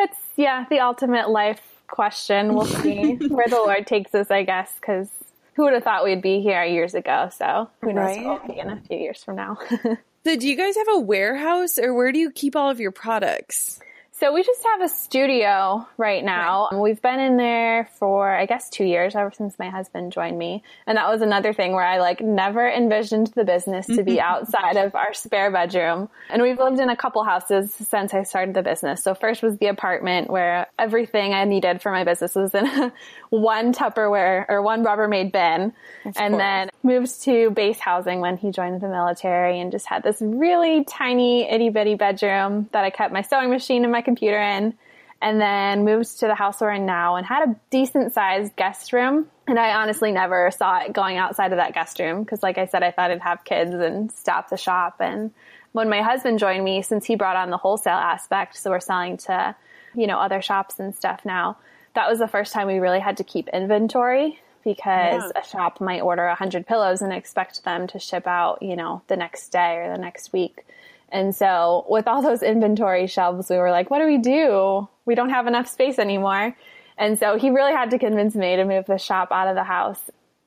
[0.00, 2.54] it's, yeah, the ultimate life question.
[2.54, 5.08] We'll see where the Lord takes us, I guess, because
[5.54, 7.30] who would have thought we'd be here years ago?
[7.36, 8.24] So who knows Right.
[8.26, 9.58] what we'll be in a few years from now.
[10.26, 12.90] So, do you guys have a warehouse or where do you keep all of your
[12.90, 13.78] products?
[14.18, 16.70] So we just have a studio right now.
[16.72, 20.62] We've been in there for I guess 2 years ever since my husband joined me.
[20.86, 24.20] And that was another thing where I like never envisioned the business to be mm-hmm.
[24.20, 26.08] outside of our spare bedroom.
[26.30, 29.04] And we've lived in a couple houses since I started the business.
[29.04, 32.64] So first was the apartment where everything I needed for my business was in
[33.28, 35.74] one Tupperware or one Rubbermaid bin.
[36.04, 36.38] and course.
[36.38, 40.84] then moved to base housing when he joined the military and just had this really
[40.84, 44.72] tiny itty bitty bedroom that I kept my sewing machine and my computer in.
[45.20, 48.92] And then moved to the house we're in now and had a decent sized guest
[48.92, 49.26] room.
[49.46, 52.66] And I honestly never saw it going outside of that guest room because, like I
[52.66, 54.96] said, I thought I'd have kids and stop the shop.
[55.00, 55.30] And
[55.72, 59.16] when my husband joined me, since he brought on the wholesale aspect, so we're selling
[59.18, 59.56] to,
[59.94, 61.56] you know, other shops and stuff now,
[61.94, 65.40] that was the first time we really had to keep inventory because Yeah.
[65.40, 69.16] a shop might order 100 pillows and expect them to ship out, you know, the
[69.16, 70.66] next day or the next week.
[71.10, 74.88] And so with all those inventory shelves, we were like, what do we do?
[75.04, 76.56] We don't have enough space anymore.
[76.98, 79.64] And so he really had to convince me to move the shop out of the
[79.64, 80.00] house.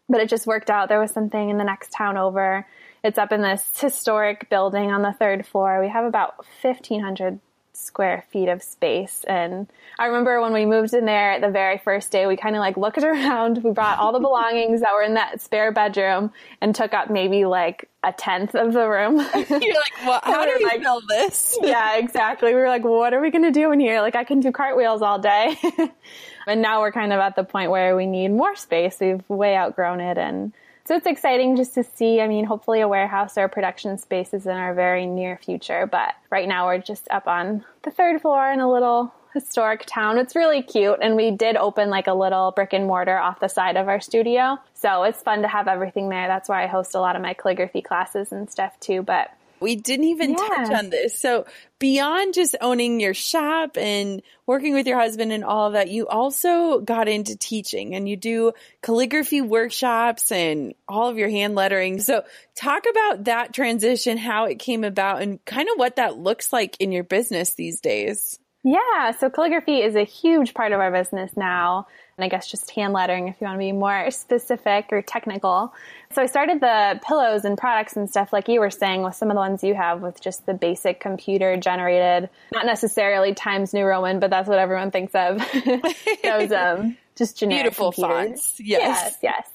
[0.10, 0.90] But it just worked out.
[0.90, 2.66] There was something in the next town over.
[3.04, 5.80] It's up in this historic building on the third floor.
[5.80, 7.40] We have about 1,500
[7.80, 9.24] square feet of space.
[9.28, 12.60] And I remember when we moved in there the very first day, we kind of
[12.60, 13.64] like looked around.
[13.64, 17.46] We brought all the belongings that were in that spare bedroom and took up maybe
[17.46, 19.18] like a tenth of the room.
[19.36, 21.58] You're like, well, how do we like- fill this?
[21.62, 22.54] yeah, exactly.
[22.54, 24.02] We were like, what are we going to do in here?
[24.02, 25.56] Like, I can do cartwheels all day.
[26.48, 28.98] and now we're kind of at the point where we need more space.
[29.02, 30.18] We've way outgrown it.
[30.18, 30.54] And
[30.90, 32.20] so it's exciting just to see.
[32.20, 35.86] I mean, hopefully a warehouse or a production space is in our very near future.
[35.86, 40.18] But right now we're just up on the third floor in a little historic town.
[40.18, 40.98] It's really cute.
[41.00, 44.02] And we did open like a little brick and mortar off the side of our
[44.02, 44.58] studio.
[44.74, 46.28] So it's fun to have everything there.
[46.28, 49.04] That's where I host a lot of my calligraphy classes and stuff too.
[49.04, 51.18] But We didn't even touch on this.
[51.18, 51.46] So,
[51.80, 56.08] beyond just owning your shop and working with your husband and all of that, you
[56.08, 62.00] also got into teaching and you do calligraphy workshops and all of your hand lettering.
[62.00, 62.24] So,
[62.56, 66.78] talk about that transition, how it came about, and kind of what that looks like
[66.80, 68.40] in your business these days.
[68.64, 71.88] Yeah, so calligraphy is a huge part of our business now.
[72.20, 75.74] And I guess just hand lettering if you want to be more specific or technical.
[76.12, 79.30] So I started the pillows and products and stuff like you were saying with some
[79.30, 83.86] of the ones you have with just the basic computer generated, not necessarily Times New
[83.86, 85.38] Roman, but that's what everyone thinks of.
[86.24, 88.28] Those um just generic Beautiful computers.
[88.32, 88.60] fonts.
[88.60, 88.82] Yes.
[88.82, 89.50] Yes, yes.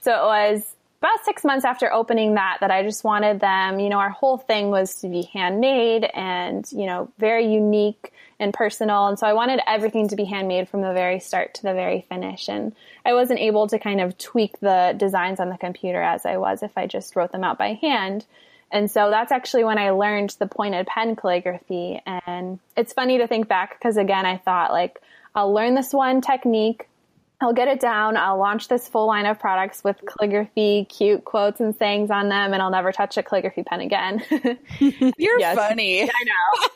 [0.00, 3.88] So it was about six months after opening that that I just wanted them, you
[3.88, 9.06] know, our whole thing was to be handmade and, you know, very unique and personal.
[9.06, 12.04] And so I wanted everything to be handmade from the very start to the very
[12.08, 12.48] finish.
[12.48, 16.36] And I wasn't able to kind of tweak the designs on the computer as I
[16.36, 18.26] was if I just wrote them out by hand.
[18.70, 22.02] And so that's actually when I learned the pointed pen calligraphy.
[22.04, 25.00] And it's funny to think back because again, I thought like,
[25.34, 26.88] I'll learn this one technique.
[27.40, 28.16] I'll get it down.
[28.16, 32.52] I'll launch this full line of products with calligraphy, cute quotes and sayings on them,
[32.52, 34.22] and I'll never touch a calligraphy pen again.
[34.80, 35.54] You're Yes.
[35.54, 36.02] funny.
[36.02, 36.68] I know.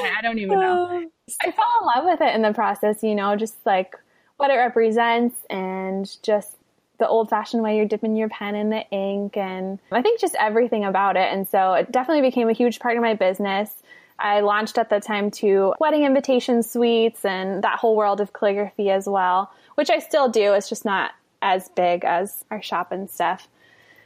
[0.00, 0.16] I?
[0.18, 1.08] I don't even know.
[1.46, 3.94] I fell in love with it in the process, you know, just like
[4.36, 6.56] what it represents and just
[6.98, 10.34] the old fashioned way you're dipping your pen in the ink and I think just
[10.34, 11.32] everything about it.
[11.32, 13.70] And so it definitely became a huge part of my business.
[14.18, 18.90] I launched at the time to wedding invitation suites and that whole world of calligraphy
[18.90, 20.54] as well, which I still do.
[20.54, 23.46] It's just not as big as our shop and stuff.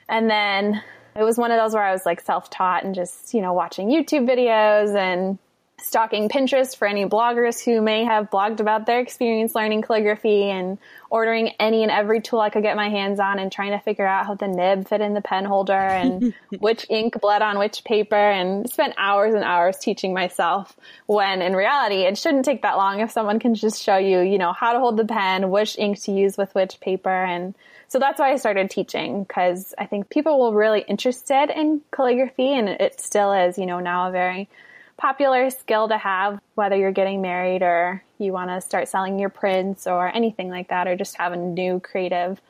[0.06, 0.82] And then
[1.16, 3.54] it was one of those where I was like self taught and just, you know,
[3.54, 5.38] watching YouTube videos and
[5.82, 10.78] stalking Pinterest for any bloggers who may have blogged about their experience learning calligraphy and
[11.10, 14.06] ordering any and every tool I could get my hands on and trying to figure
[14.06, 17.84] out how the nib fit in the pen holder and which ink bled on which
[17.84, 20.76] paper and spent hours and hours teaching myself
[21.06, 24.38] when in reality it shouldn't take that long if someone can just show you, you
[24.38, 27.10] know, how to hold the pen, which ink to use with which paper.
[27.10, 27.54] And
[27.88, 32.52] so that's why I started teaching because I think people were really interested in calligraphy
[32.52, 34.48] and it still is, you know, now a very
[34.96, 39.28] popular skill to have, whether you're getting married or you want to start selling your
[39.28, 42.40] prints or anything like that, or just have a new creative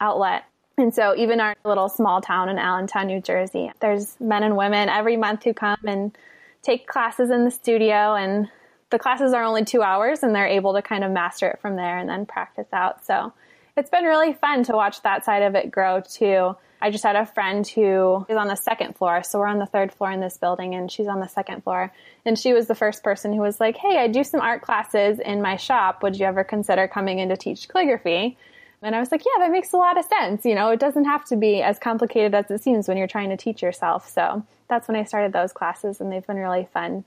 [0.00, 0.44] outlet.
[0.78, 4.88] And so, even our little small town in Allentown, New Jersey, there's men and women
[4.88, 6.16] every month who come and
[6.62, 8.14] take classes in the studio.
[8.14, 8.48] And
[8.90, 11.76] the classes are only two hours, and they're able to kind of master it from
[11.76, 13.06] there and then practice out.
[13.06, 13.32] So,
[13.76, 16.56] it's been really fun to watch that side of it grow too.
[16.80, 19.22] I just had a friend who is on the second floor.
[19.22, 21.92] So we're on the third floor in this building and she's on the second floor.
[22.24, 25.18] And she was the first person who was like, Hey, I do some art classes
[25.18, 26.02] in my shop.
[26.02, 28.36] Would you ever consider coming in to teach calligraphy?
[28.82, 30.44] And I was like, yeah, that makes a lot of sense.
[30.44, 33.30] You know, it doesn't have to be as complicated as it seems when you're trying
[33.30, 34.08] to teach yourself.
[34.08, 37.04] So that's when I started those classes and they've been really fun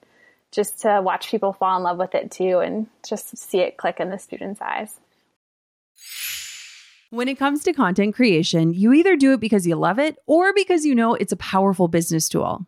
[0.51, 3.99] just to watch people fall in love with it too and just see it click
[3.99, 4.99] in the students' eyes.
[7.11, 10.53] When it comes to content creation, you either do it because you love it or
[10.53, 12.67] because you know it's a powerful business tool.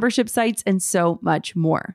[0.00, 1.94] membership sites, and so much more.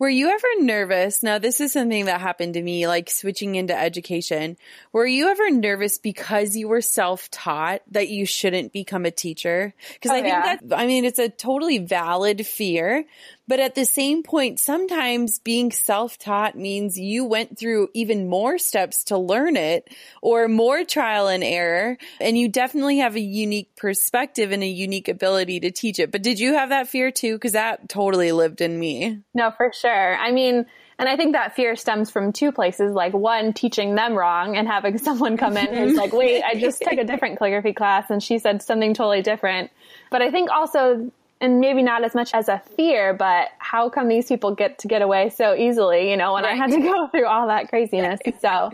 [0.00, 1.22] Were you ever nervous?
[1.22, 4.56] Now, this is something that happened to me, like switching into education.
[4.92, 9.72] Were you ever nervous because you were self taught that you shouldn't become a teacher?
[9.94, 10.56] Because Oh, I think yeah.
[10.56, 13.04] that, I mean, it's a totally valid fear.
[13.46, 18.58] But at the same point, sometimes being self taught means you went through even more
[18.58, 19.88] steps to learn it
[20.22, 21.98] or more trial and error.
[22.20, 26.10] And you definitely have a unique perspective and a unique ability to teach it.
[26.10, 27.34] But did you have that fear too?
[27.34, 29.20] Because that totally lived in me.
[29.34, 30.16] No, for sure.
[30.16, 30.64] I mean,
[30.98, 32.92] and I think that fear stems from two places.
[32.92, 36.80] Like one, teaching them wrong and having someone come in who's like, wait, I just
[36.80, 39.70] took a different calligraphy class and she said something totally different.
[40.10, 41.10] But I think also,
[41.40, 44.88] and maybe not as much as a fear, but how come these people get to
[44.88, 48.20] get away so easily, you know, when I had to go through all that craziness.
[48.40, 48.70] So,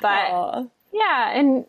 [0.00, 0.64] but Aw.
[0.92, 1.66] yeah, and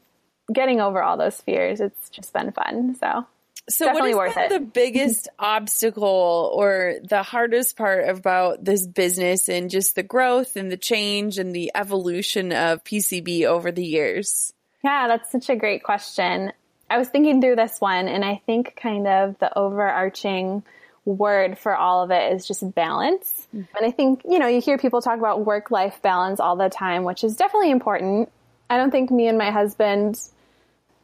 [0.54, 2.96] getting over all those fears, it's just been fun.
[2.96, 3.26] So,
[3.68, 4.50] So Definitely what worth it.
[4.50, 10.72] the biggest obstacle or the hardest part about this business and just the growth and
[10.72, 14.54] the change and the evolution of PCB over the years?
[14.84, 16.54] Yeah, that's such a great question.
[16.90, 20.64] I was thinking through this one, and I think kind of the overarching
[21.06, 23.48] word for all of it is just balance.
[23.56, 23.68] Mm.
[23.78, 26.70] And I think, you know, you hear people talk about work life balance all the
[26.70, 28.32] time, which is definitely important.
[28.70, 30.20] I don't think me and my husband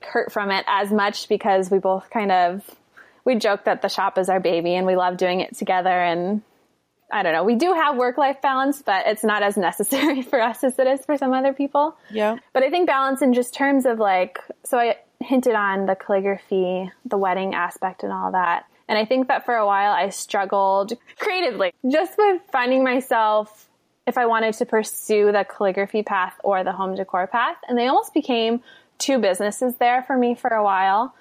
[0.02, 2.64] hurt from it as much because we both kind of
[3.24, 6.42] we joke that the shop is our baby and we love doing it together and
[7.12, 7.44] I don't know.
[7.44, 10.88] We do have work life balance, but it's not as necessary for us as it
[10.88, 11.96] is for some other people.
[12.10, 12.38] Yeah.
[12.54, 16.92] But I think balance in just terms of like, so I hinted on the calligraphy,
[17.06, 18.66] the wedding aspect, and all that.
[18.88, 23.70] And I think that for a while I struggled creatively just with finding myself
[24.08, 27.56] if I wanted to pursue the calligraphy path or the home decor path.
[27.68, 28.62] And they almost became
[28.98, 31.16] two businesses there for me for a while.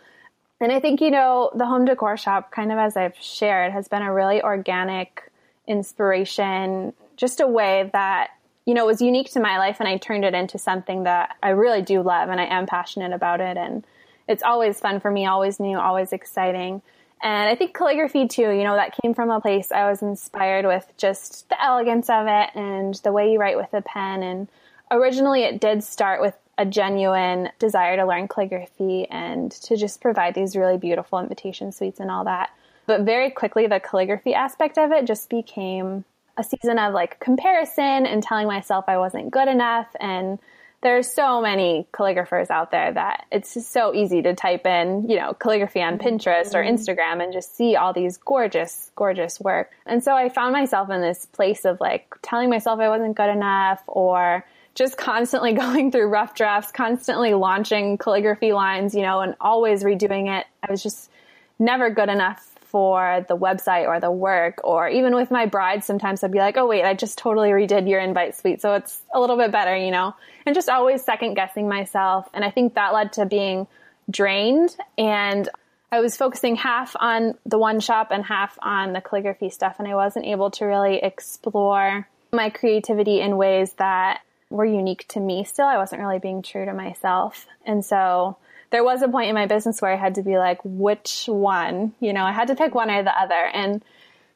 [0.61, 3.89] And I think, you know, the home decor shop, kind of as I've shared, has
[3.89, 5.31] been a really organic
[5.67, 8.31] inspiration, just a way that,
[8.71, 9.79] you know, was unique to my life.
[9.81, 13.13] And I turned it into something that I really do love and I am passionate
[13.13, 13.57] about it.
[13.57, 13.85] And
[14.29, 16.81] it's always fun for me, always new, always exciting.
[17.21, 20.67] And I think calligraphy too, you know, that came from a place I was inspired
[20.67, 24.23] with just the elegance of it and the way you write with a pen.
[24.23, 24.47] And
[24.89, 30.37] originally it did start with a genuine desire to learn calligraphy and to just provide
[30.37, 32.51] these really beautiful invitation suites and all that.
[32.87, 36.05] But very quickly, the calligraphy aspect of it just became
[36.37, 39.89] a season of like comparison and telling myself I wasn't good enough.
[39.99, 40.39] And
[40.83, 45.17] there's so many calligraphers out there that it's just so easy to type in, you
[45.17, 46.75] know, calligraphy on Pinterest or mm-hmm.
[46.75, 49.73] Instagram and just see all these gorgeous, gorgeous work.
[49.85, 53.29] And so I found myself in this place of like telling myself I wasn't good
[53.29, 59.35] enough or just constantly going through rough drafts, constantly launching calligraphy lines, you know, and
[59.41, 60.47] always redoing it.
[60.67, 61.11] I was just
[61.59, 66.23] never good enough for the website or the work or even with my brides sometimes
[66.23, 69.21] I'd be like, "Oh wait, I just totally redid your invite suite." So it's a
[69.21, 70.15] little bit better, you know.
[70.47, 73.67] And just always second guessing myself, and I think that led to being
[74.11, 75.49] drained and
[75.93, 79.89] I was focusing half on the one shop and half on the calligraphy stuff and
[79.89, 85.45] I wasn't able to really explore my creativity in ways that were unique to me
[85.45, 85.67] still.
[85.67, 87.47] I wasn't really being true to myself.
[87.67, 88.37] And so
[88.71, 91.93] there was a point in my business where I had to be like, which one?
[92.01, 93.35] You know, I had to pick one or the other.
[93.35, 93.85] And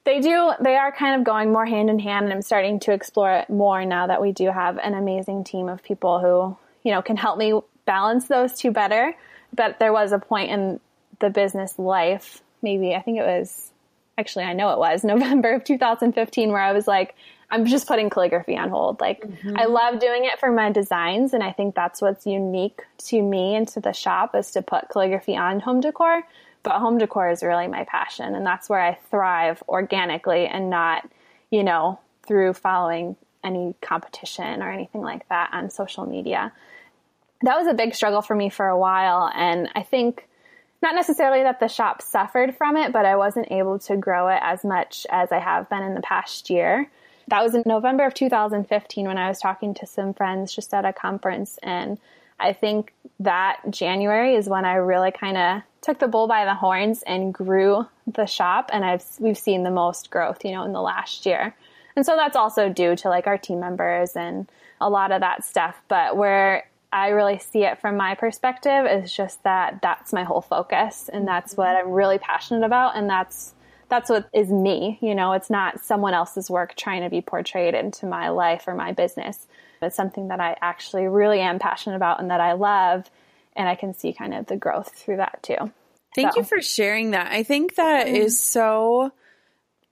[0.05, 2.25] they do, they are kind of going more hand in hand.
[2.25, 5.69] And I'm starting to explore it more now that we do have an amazing team
[5.69, 9.15] of people who, you know, can help me balance those two better.
[9.55, 10.81] But there was a point in
[11.21, 13.71] the business life, maybe, I think it was,
[14.19, 17.15] actually, I know it was November of 2015, where I was like,
[17.55, 19.01] I'm just putting calligraphy on hold.
[19.01, 19.57] Like, mm-hmm.
[19.57, 23.55] I love doing it for my designs, and I think that's what's unique to me
[23.55, 26.23] and to the shop is to put calligraphy on home decor.
[26.65, 31.09] But home decor is really my passion, and that's where I thrive organically and not,
[31.51, 36.53] you know, through following any competition or anything like that on social media.
[37.43, 40.27] That was a big struggle for me for a while, and I think
[40.83, 44.41] not necessarily that the shop suffered from it, but I wasn't able to grow it
[44.43, 46.91] as much as I have been in the past year.
[47.29, 50.85] That was in November of 2015 when I was talking to some friends just at
[50.85, 51.59] a conference.
[51.63, 51.99] And
[52.39, 56.55] I think that January is when I really kind of took the bull by the
[56.55, 58.71] horns and grew the shop.
[58.73, 61.55] And I've, we've seen the most growth, you know, in the last year.
[61.97, 64.51] And so that's also due to like our team members and
[64.81, 65.81] a lot of that stuff.
[65.89, 70.41] But where I really see it from my perspective is just that that's my whole
[70.41, 73.53] focus and that's what I'm really passionate about and that's
[73.89, 77.75] that's what is me, you know, it's not someone else's work trying to be portrayed
[77.75, 79.47] into my life or my business.
[79.83, 83.11] It's something that I actually really am passionate about and that I love
[83.55, 85.73] and I can see kind of the growth through that too.
[86.15, 86.41] Thank so.
[86.41, 87.31] you for sharing that.
[87.31, 88.17] I think that mm-hmm.
[88.17, 89.13] is so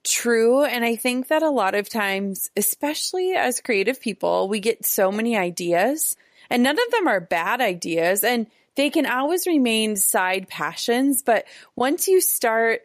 [0.04, 0.64] true.
[0.64, 5.12] And I think that a lot of times, especially as creative people, we get so
[5.12, 6.16] many ideas
[6.50, 11.22] and none of them are bad ideas and they can always remain side passions.
[11.22, 12.82] But once you start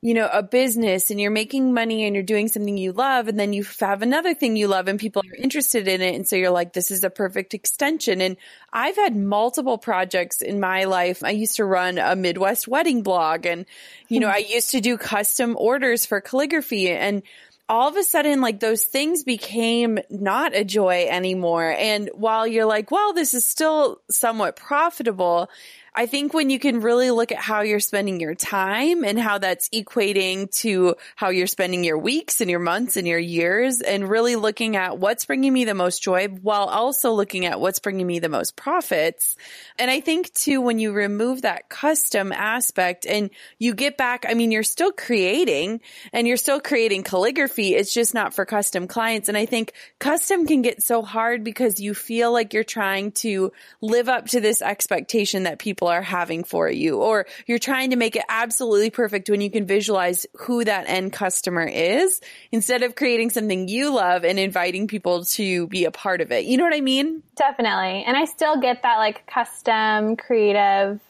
[0.00, 3.38] you know, a business and you're making money and you're doing something you love and
[3.38, 6.14] then you have another thing you love and people are interested in it.
[6.14, 8.20] And so you're like, this is a perfect extension.
[8.20, 8.36] And
[8.72, 11.24] I've had multiple projects in my life.
[11.24, 13.66] I used to run a Midwest wedding blog and,
[14.08, 14.34] you know, hmm.
[14.34, 17.22] I used to do custom orders for calligraphy and
[17.68, 21.74] all of a sudden, like those things became not a joy anymore.
[21.76, 25.50] And while you're like, well, this is still somewhat profitable,
[25.98, 29.38] I think when you can really look at how you're spending your time and how
[29.38, 34.08] that's equating to how you're spending your weeks and your months and your years and
[34.08, 38.06] really looking at what's bringing me the most joy while also looking at what's bringing
[38.06, 39.34] me the most profits.
[39.76, 44.34] And I think too, when you remove that custom aspect and you get back, I
[44.34, 45.80] mean, you're still creating
[46.12, 47.74] and you're still creating calligraphy.
[47.74, 49.28] It's just not for custom clients.
[49.28, 53.50] And I think custom can get so hard because you feel like you're trying to
[53.80, 57.96] live up to this expectation that people are having for you, or you're trying to
[57.96, 62.20] make it absolutely perfect when you can visualize who that end customer is
[62.52, 66.44] instead of creating something you love and inviting people to be a part of it.
[66.44, 67.22] You know what I mean?
[67.36, 68.04] Definitely.
[68.04, 71.00] And I still get that like custom creative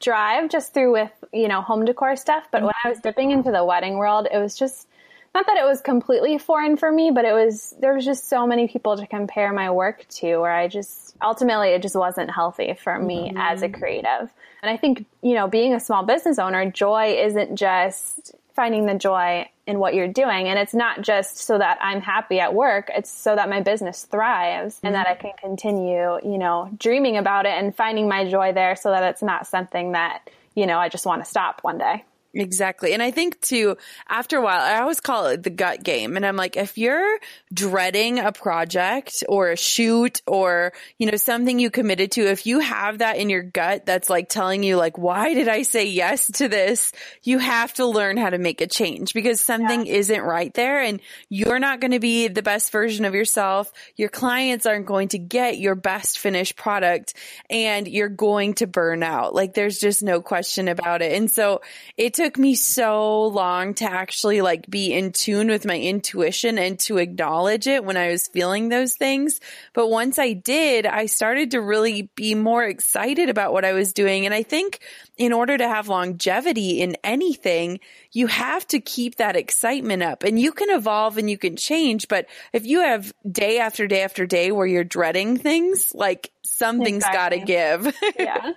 [0.00, 2.44] drive just through with, you know, home decor stuff.
[2.50, 4.86] But when I was dipping into the wedding world, it was just,
[5.34, 8.46] not that it was completely foreign for me, but it was, there was just so
[8.46, 12.74] many people to compare my work to where I just, ultimately it just wasn't healthy
[12.74, 13.38] for me mm-hmm.
[13.38, 14.32] as a creative.
[14.62, 18.94] And I think, you know, being a small business owner, joy isn't just finding the
[18.94, 20.48] joy in what you're doing.
[20.48, 22.88] And it's not just so that I'm happy at work.
[22.94, 24.86] It's so that my business thrives mm-hmm.
[24.86, 28.76] and that I can continue, you know, dreaming about it and finding my joy there
[28.76, 32.04] so that it's not something that, you know, I just want to stop one day.
[32.34, 32.92] Exactly.
[32.92, 33.76] And I think too,
[34.08, 36.16] after a while, I always call it the gut game.
[36.16, 37.18] And I'm like, if you're
[37.52, 42.58] dreading a project or a shoot or, you know, something you committed to, if you
[42.58, 46.30] have that in your gut that's like telling you like, why did I say yes
[46.32, 46.92] to this?
[47.22, 49.94] You have to learn how to make a change because something yeah.
[49.94, 53.72] isn't right there and you're not going to be the best version of yourself.
[53.96, 57.14] Your clients aren't going to get your best finished product
[57.48, 59.34] and you're going to burn out.
[59.34, 61.12] Like there's just no question about it.
[61.12, 61.60] And so
[61.96, 66.56] it took took me so long to actually like be in tune with my intuition
[66.56, 69.40] and to acknowledge it when I was feeling those things.
[69.74, 73.92] But once I did, I started to really be more excited about what I was
[73.92, 74.24] doing.
[74.24, 74.78] And I think
[75.18, 77.78] in order to have longevity in anything,
[78.10, 82.08] you have to keep that excitement up and you can evolve and you can change.
[82.08, 87.04] But if you have day after day after day where you're dreading things, like something's
[87.04, 87.18] exactly.
[87.18, 87.96] got to give.
[88.18, 88.52] yeah.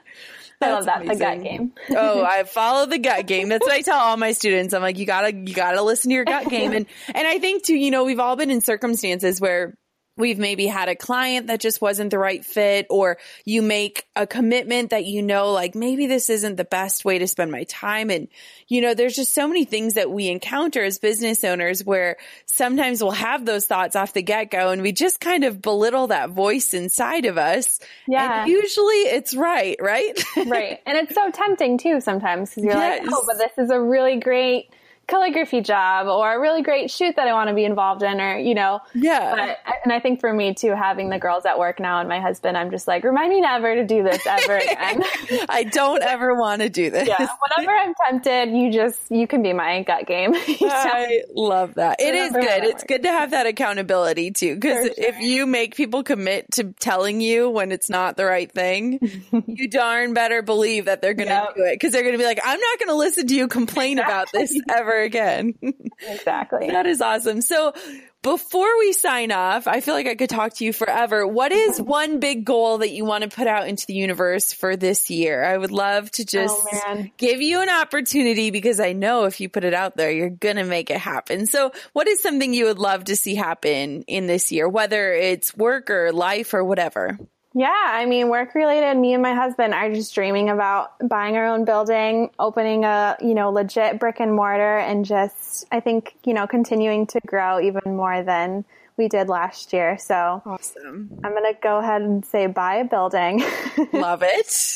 [0.62, 1.02] I love that.
[1.02, 1.18] Amazing.
[1.20, 1.74] The gut game.
[1.92, 3.50] oh, I follow the gut game.
[3.50, 4.74] That's what I tell all my students.
[4.74, 6.72] I'm like, you gotta, you gotta listen to your gut game.
[6.74, 9.76] And, and I think too, you know, we've all been in circumstances where
[10.18, 14.28] we've maybe had a client that just wasn't the right fit or you make a
[14.28, 18.10] commitment that you know like maybe this isn't the best way to spend my time.
[18.10, 18.28] And
[18.68, 23.02] you know there's just so many things that we encounter as business owners where sometimes
[23.02, 26.74] we'll have those thoughts off the get-go and we just kind of belittle that voice
[26.74, 27.80] inside of us.
[28.08, 28.42] Yeah.
[28.42, 30.22] and usually it's right right?
[30.48, 30.80] Right.
[30.86, 33.04] And it's so tempting too sometimes because you're yes.
[33.04, 34.70] like oh but this is a really great
[35.08, 38.38] calligraphy job or a really great shoot that I want to be involved in or,
[38.38, 38.82] you know.
[38.94, 39.36] Yeah.
[39.36, 42.20] But, and I think for me too, having the girls at work now and my
[42.20, 45.04] husband, I'm just like, remind me never to do this ever again.
[45.50, 47.08] I don't ever want to do this.
[47.08, 47.28] Yeah.
[47.56, 50.34] Whenever I'm tempted, you just, you can be my gut game.
[50.36, 52.02] I love that.
[52.02, 52.64] It is good.
[52.66, 54.60] It's good to have that accountability too.
[54.60, 54.94] Cause sure.
[54.98, 59.00] if you make people commit to telling you when it's not the right thing,
[59.48, 61.56] you darn better believe that they're going to yep.
[61.56, 61.80] do it.
[61.80, 64.28] Cause they're going to be like, I'm not going to listen to you complain about
[64.34, 65.54] this ever again.
[66.08, 66.68] Exactly.
[66.70, 67.42] that is awesome.
[67.42, 67.74] So
[68.22, 71.26] before we sign off, I feel like I could talk to you forever.
[71.26, 71.90] What is mm-hmm.
[71.90, 75.44] one big goal that you want to put out into the universe for this year?
[75.44, 79.40] I would love to oh, just oh, give you an opportunity because I know if
[79.40, 81.46] you put it out there, you're going to make it happen.
[81.48, 85.56] So what is something you would love to see happen in this year, whether it's
[85.56, 87.18] work or life or whatever?
[87.58, 91.48] Yeah, I mean, work related, me and my husband are just dreaming about buying our
[91.48, 96.36] own building, opening a, you know, legit brick and mortar and just, I think, you
[96.36, 98.64] know, continuing to grow even more than
[98.96, 99.98] we did last year.
[99.98, 101.20] So awesome.
[101.24, 103.44] I'm going to go ahead and say buy a building.
[103.92, 104.76] Love it.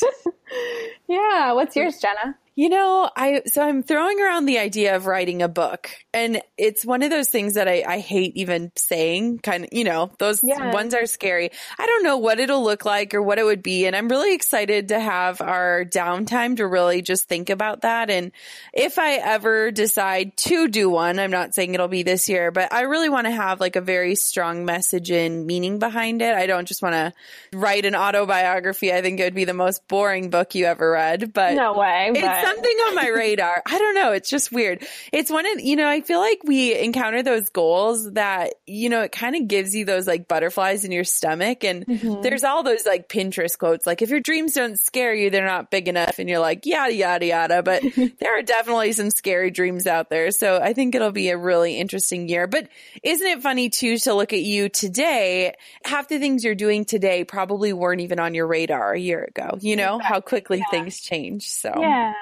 [1.06, 1.52] yeah.
[1.52, 2.36] What's yours, Jenna?
[2.54, 6.84] You know, I so I'm throwing around the idea of writing a book, and it's
[6.84, 9.38] one of those things that I, I hate even saying.
[9.38, 10.70] Kind of, you know, those yeah.
[10.70, 11.50] ones are scary.
[11.78, 14.34] I don't know what it'll look like or what it would be, and I'm really
[14.34, 18.10] excited to have our downtime to really just think about that.
[18.10, 18.32] And
[18.74, 22.70] if I ever decide to do one, I'm not saying it'll be this year, but
[22.70, 26.34] I really want to have like a very strong message and meaning behind it.
[26.34, 27.14] I don't just want to
[27.54, 28.92] write an autobiography.
[28.92, 31.32] I think it would be the most boring book you ever read.
[31.32, 32.10] But no way.
[32.12, 33.62] But something on my radar.
[33.66, 34.12] I don't know.
[34.12, 34.86] It's just weird.
[35.12, 39.02] It's one of, you know, I feel like we encounter those goals that, you know,
[39.02, 41.64] it kind of gives you those like butterflies in your stomach.
[41.64, 42.22] And mm-hmm.
[42.22, 45.70] there's all those like Pinterest quotes, like if your dreams don't scare you, they're not
[45.70, 46.18] big enough.
[46.18, 47.62] And you're like, yada, yada, yada.
[47.62, 47.82] But
[48.18, 50.30] there are definitely some scary dreams out there.
[50.30, 52.46] So I think it'll be a really interesting year.
[52.46, 52.68] But
[53.02, 55.54] isn't it funny too to look at you today?
[55.84, 59.58] Half the things you're doing today probably weren't even on your radar a year ago.
[59.60, 60.08] You know exactly.
[60.08, 60.64] how quickly yeah.
[60.70, 61.48] things change.
[61.48, 62.12] So yeah.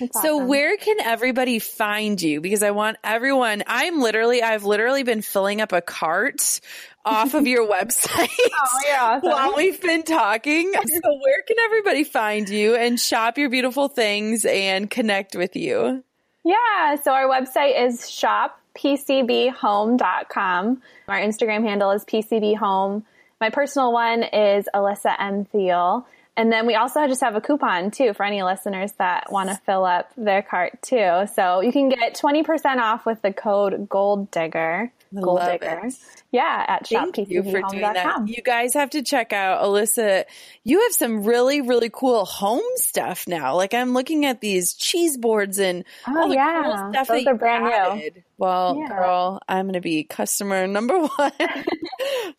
[0.00, 0.48] That's so awesome.
[0.48, 2.40] where can everybody find you?
[2.40, 6.60] Because I want everyone, I'm literally, I've literally been filling up a cart
[7.04, 10.72] off of your website oh, yeah, while we've been talking.
[10.88, 16.02] So where can everybody find you and shop your beautiful things and connect with you?
[16.44, 16.96] Yeah.
[17.02, 20.82] So our website is shoppcbhome.com.
[21.08, 23.04] Our Instagram handle is pcbhome.
[23.40, 25.44] My personal one is Alyssa M.
[25.44, 26.06] Thiel.
[26.38, 29.56] And then we also just have a coupon too for any listeners that want to
[29.66, 31.24] fill up their cart too.
[31.34, 34.92] So you can get 20% off with the code Goal Digger.
[35.20, 35.80] Goal Digger.
[35.86, 35.94] It.
[36.30, 38.28] Yeah, at shoppcbhome.com.
[38.28, 40.26] You guys have to check out Alyssa.
[40.62, 43.56] You have some really, really cool home stuff now.
[43.56, 46.62] Like I'm looking at these cheese boards and oh, all the yeah.
[46.62, 48.14] cool stuff Those that are brand added.
[48.14, 48.22] new.
[48.38, 48.88] Well, yeah.
[48.88, 51.32] girl, I'm going to be customer number one.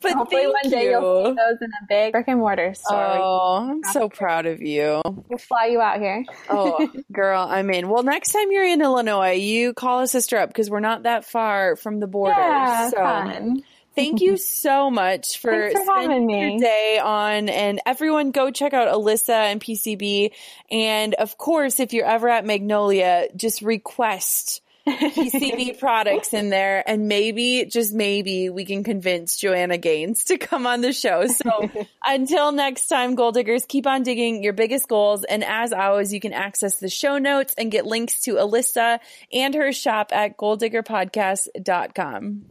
[0.02, 1.00] but hopefully one day you.
[1.00, 3.18] will see those in a big brick and mortar store.
[3.20, 5.02] Oh, I'm so proud of you.
[5.04, 6.24] We'll fly you out here.
[6.50, 7.90] oh, girl, I'm in.
[7.90, 11.26] Well, next time you're in Illinois, you call a sister up because we're not that
[11.26, 12.40] far from the border.
[12.40, 12.98] Yeah, so.
[12.98, 13.64] fun
[14.00, 17.50] thank you so much for, for spending your day on.
[17.50, 20.32] And everyone, go check out Alyssa and PCB.
[20.72, 24.62] And of course, if you're ever at Magnolia, just request.
[24.90, 30.68] PCB products in there, and maybe, just maybe, we can convince Joanna Gaines to come
[30.68, 31.28] on the show.
[31.28, 31.70] So
[32.06, 35.24] until next time, goal diggers, keep on digging your biggest goals.
[35.24, 39.00] And as always, you can access the show notes and get links to Alyssa
[39.32, 42.46] and her shop at goaldiggerpodcast.com.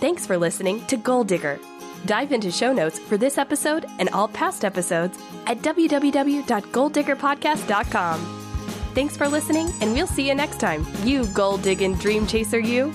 [0.00, 1.58] Thanks for listening to Goal Digger.
[2.06, 5.16] Dive into show notes for this episode and all past episodes
[5.46, 8.41] at www.goaldiggerpodcast.com.
[8.94, 10.86] Thanks for listening, and we'll see you next time.
[11.02, 12.94] You gold digging dream chaser, you.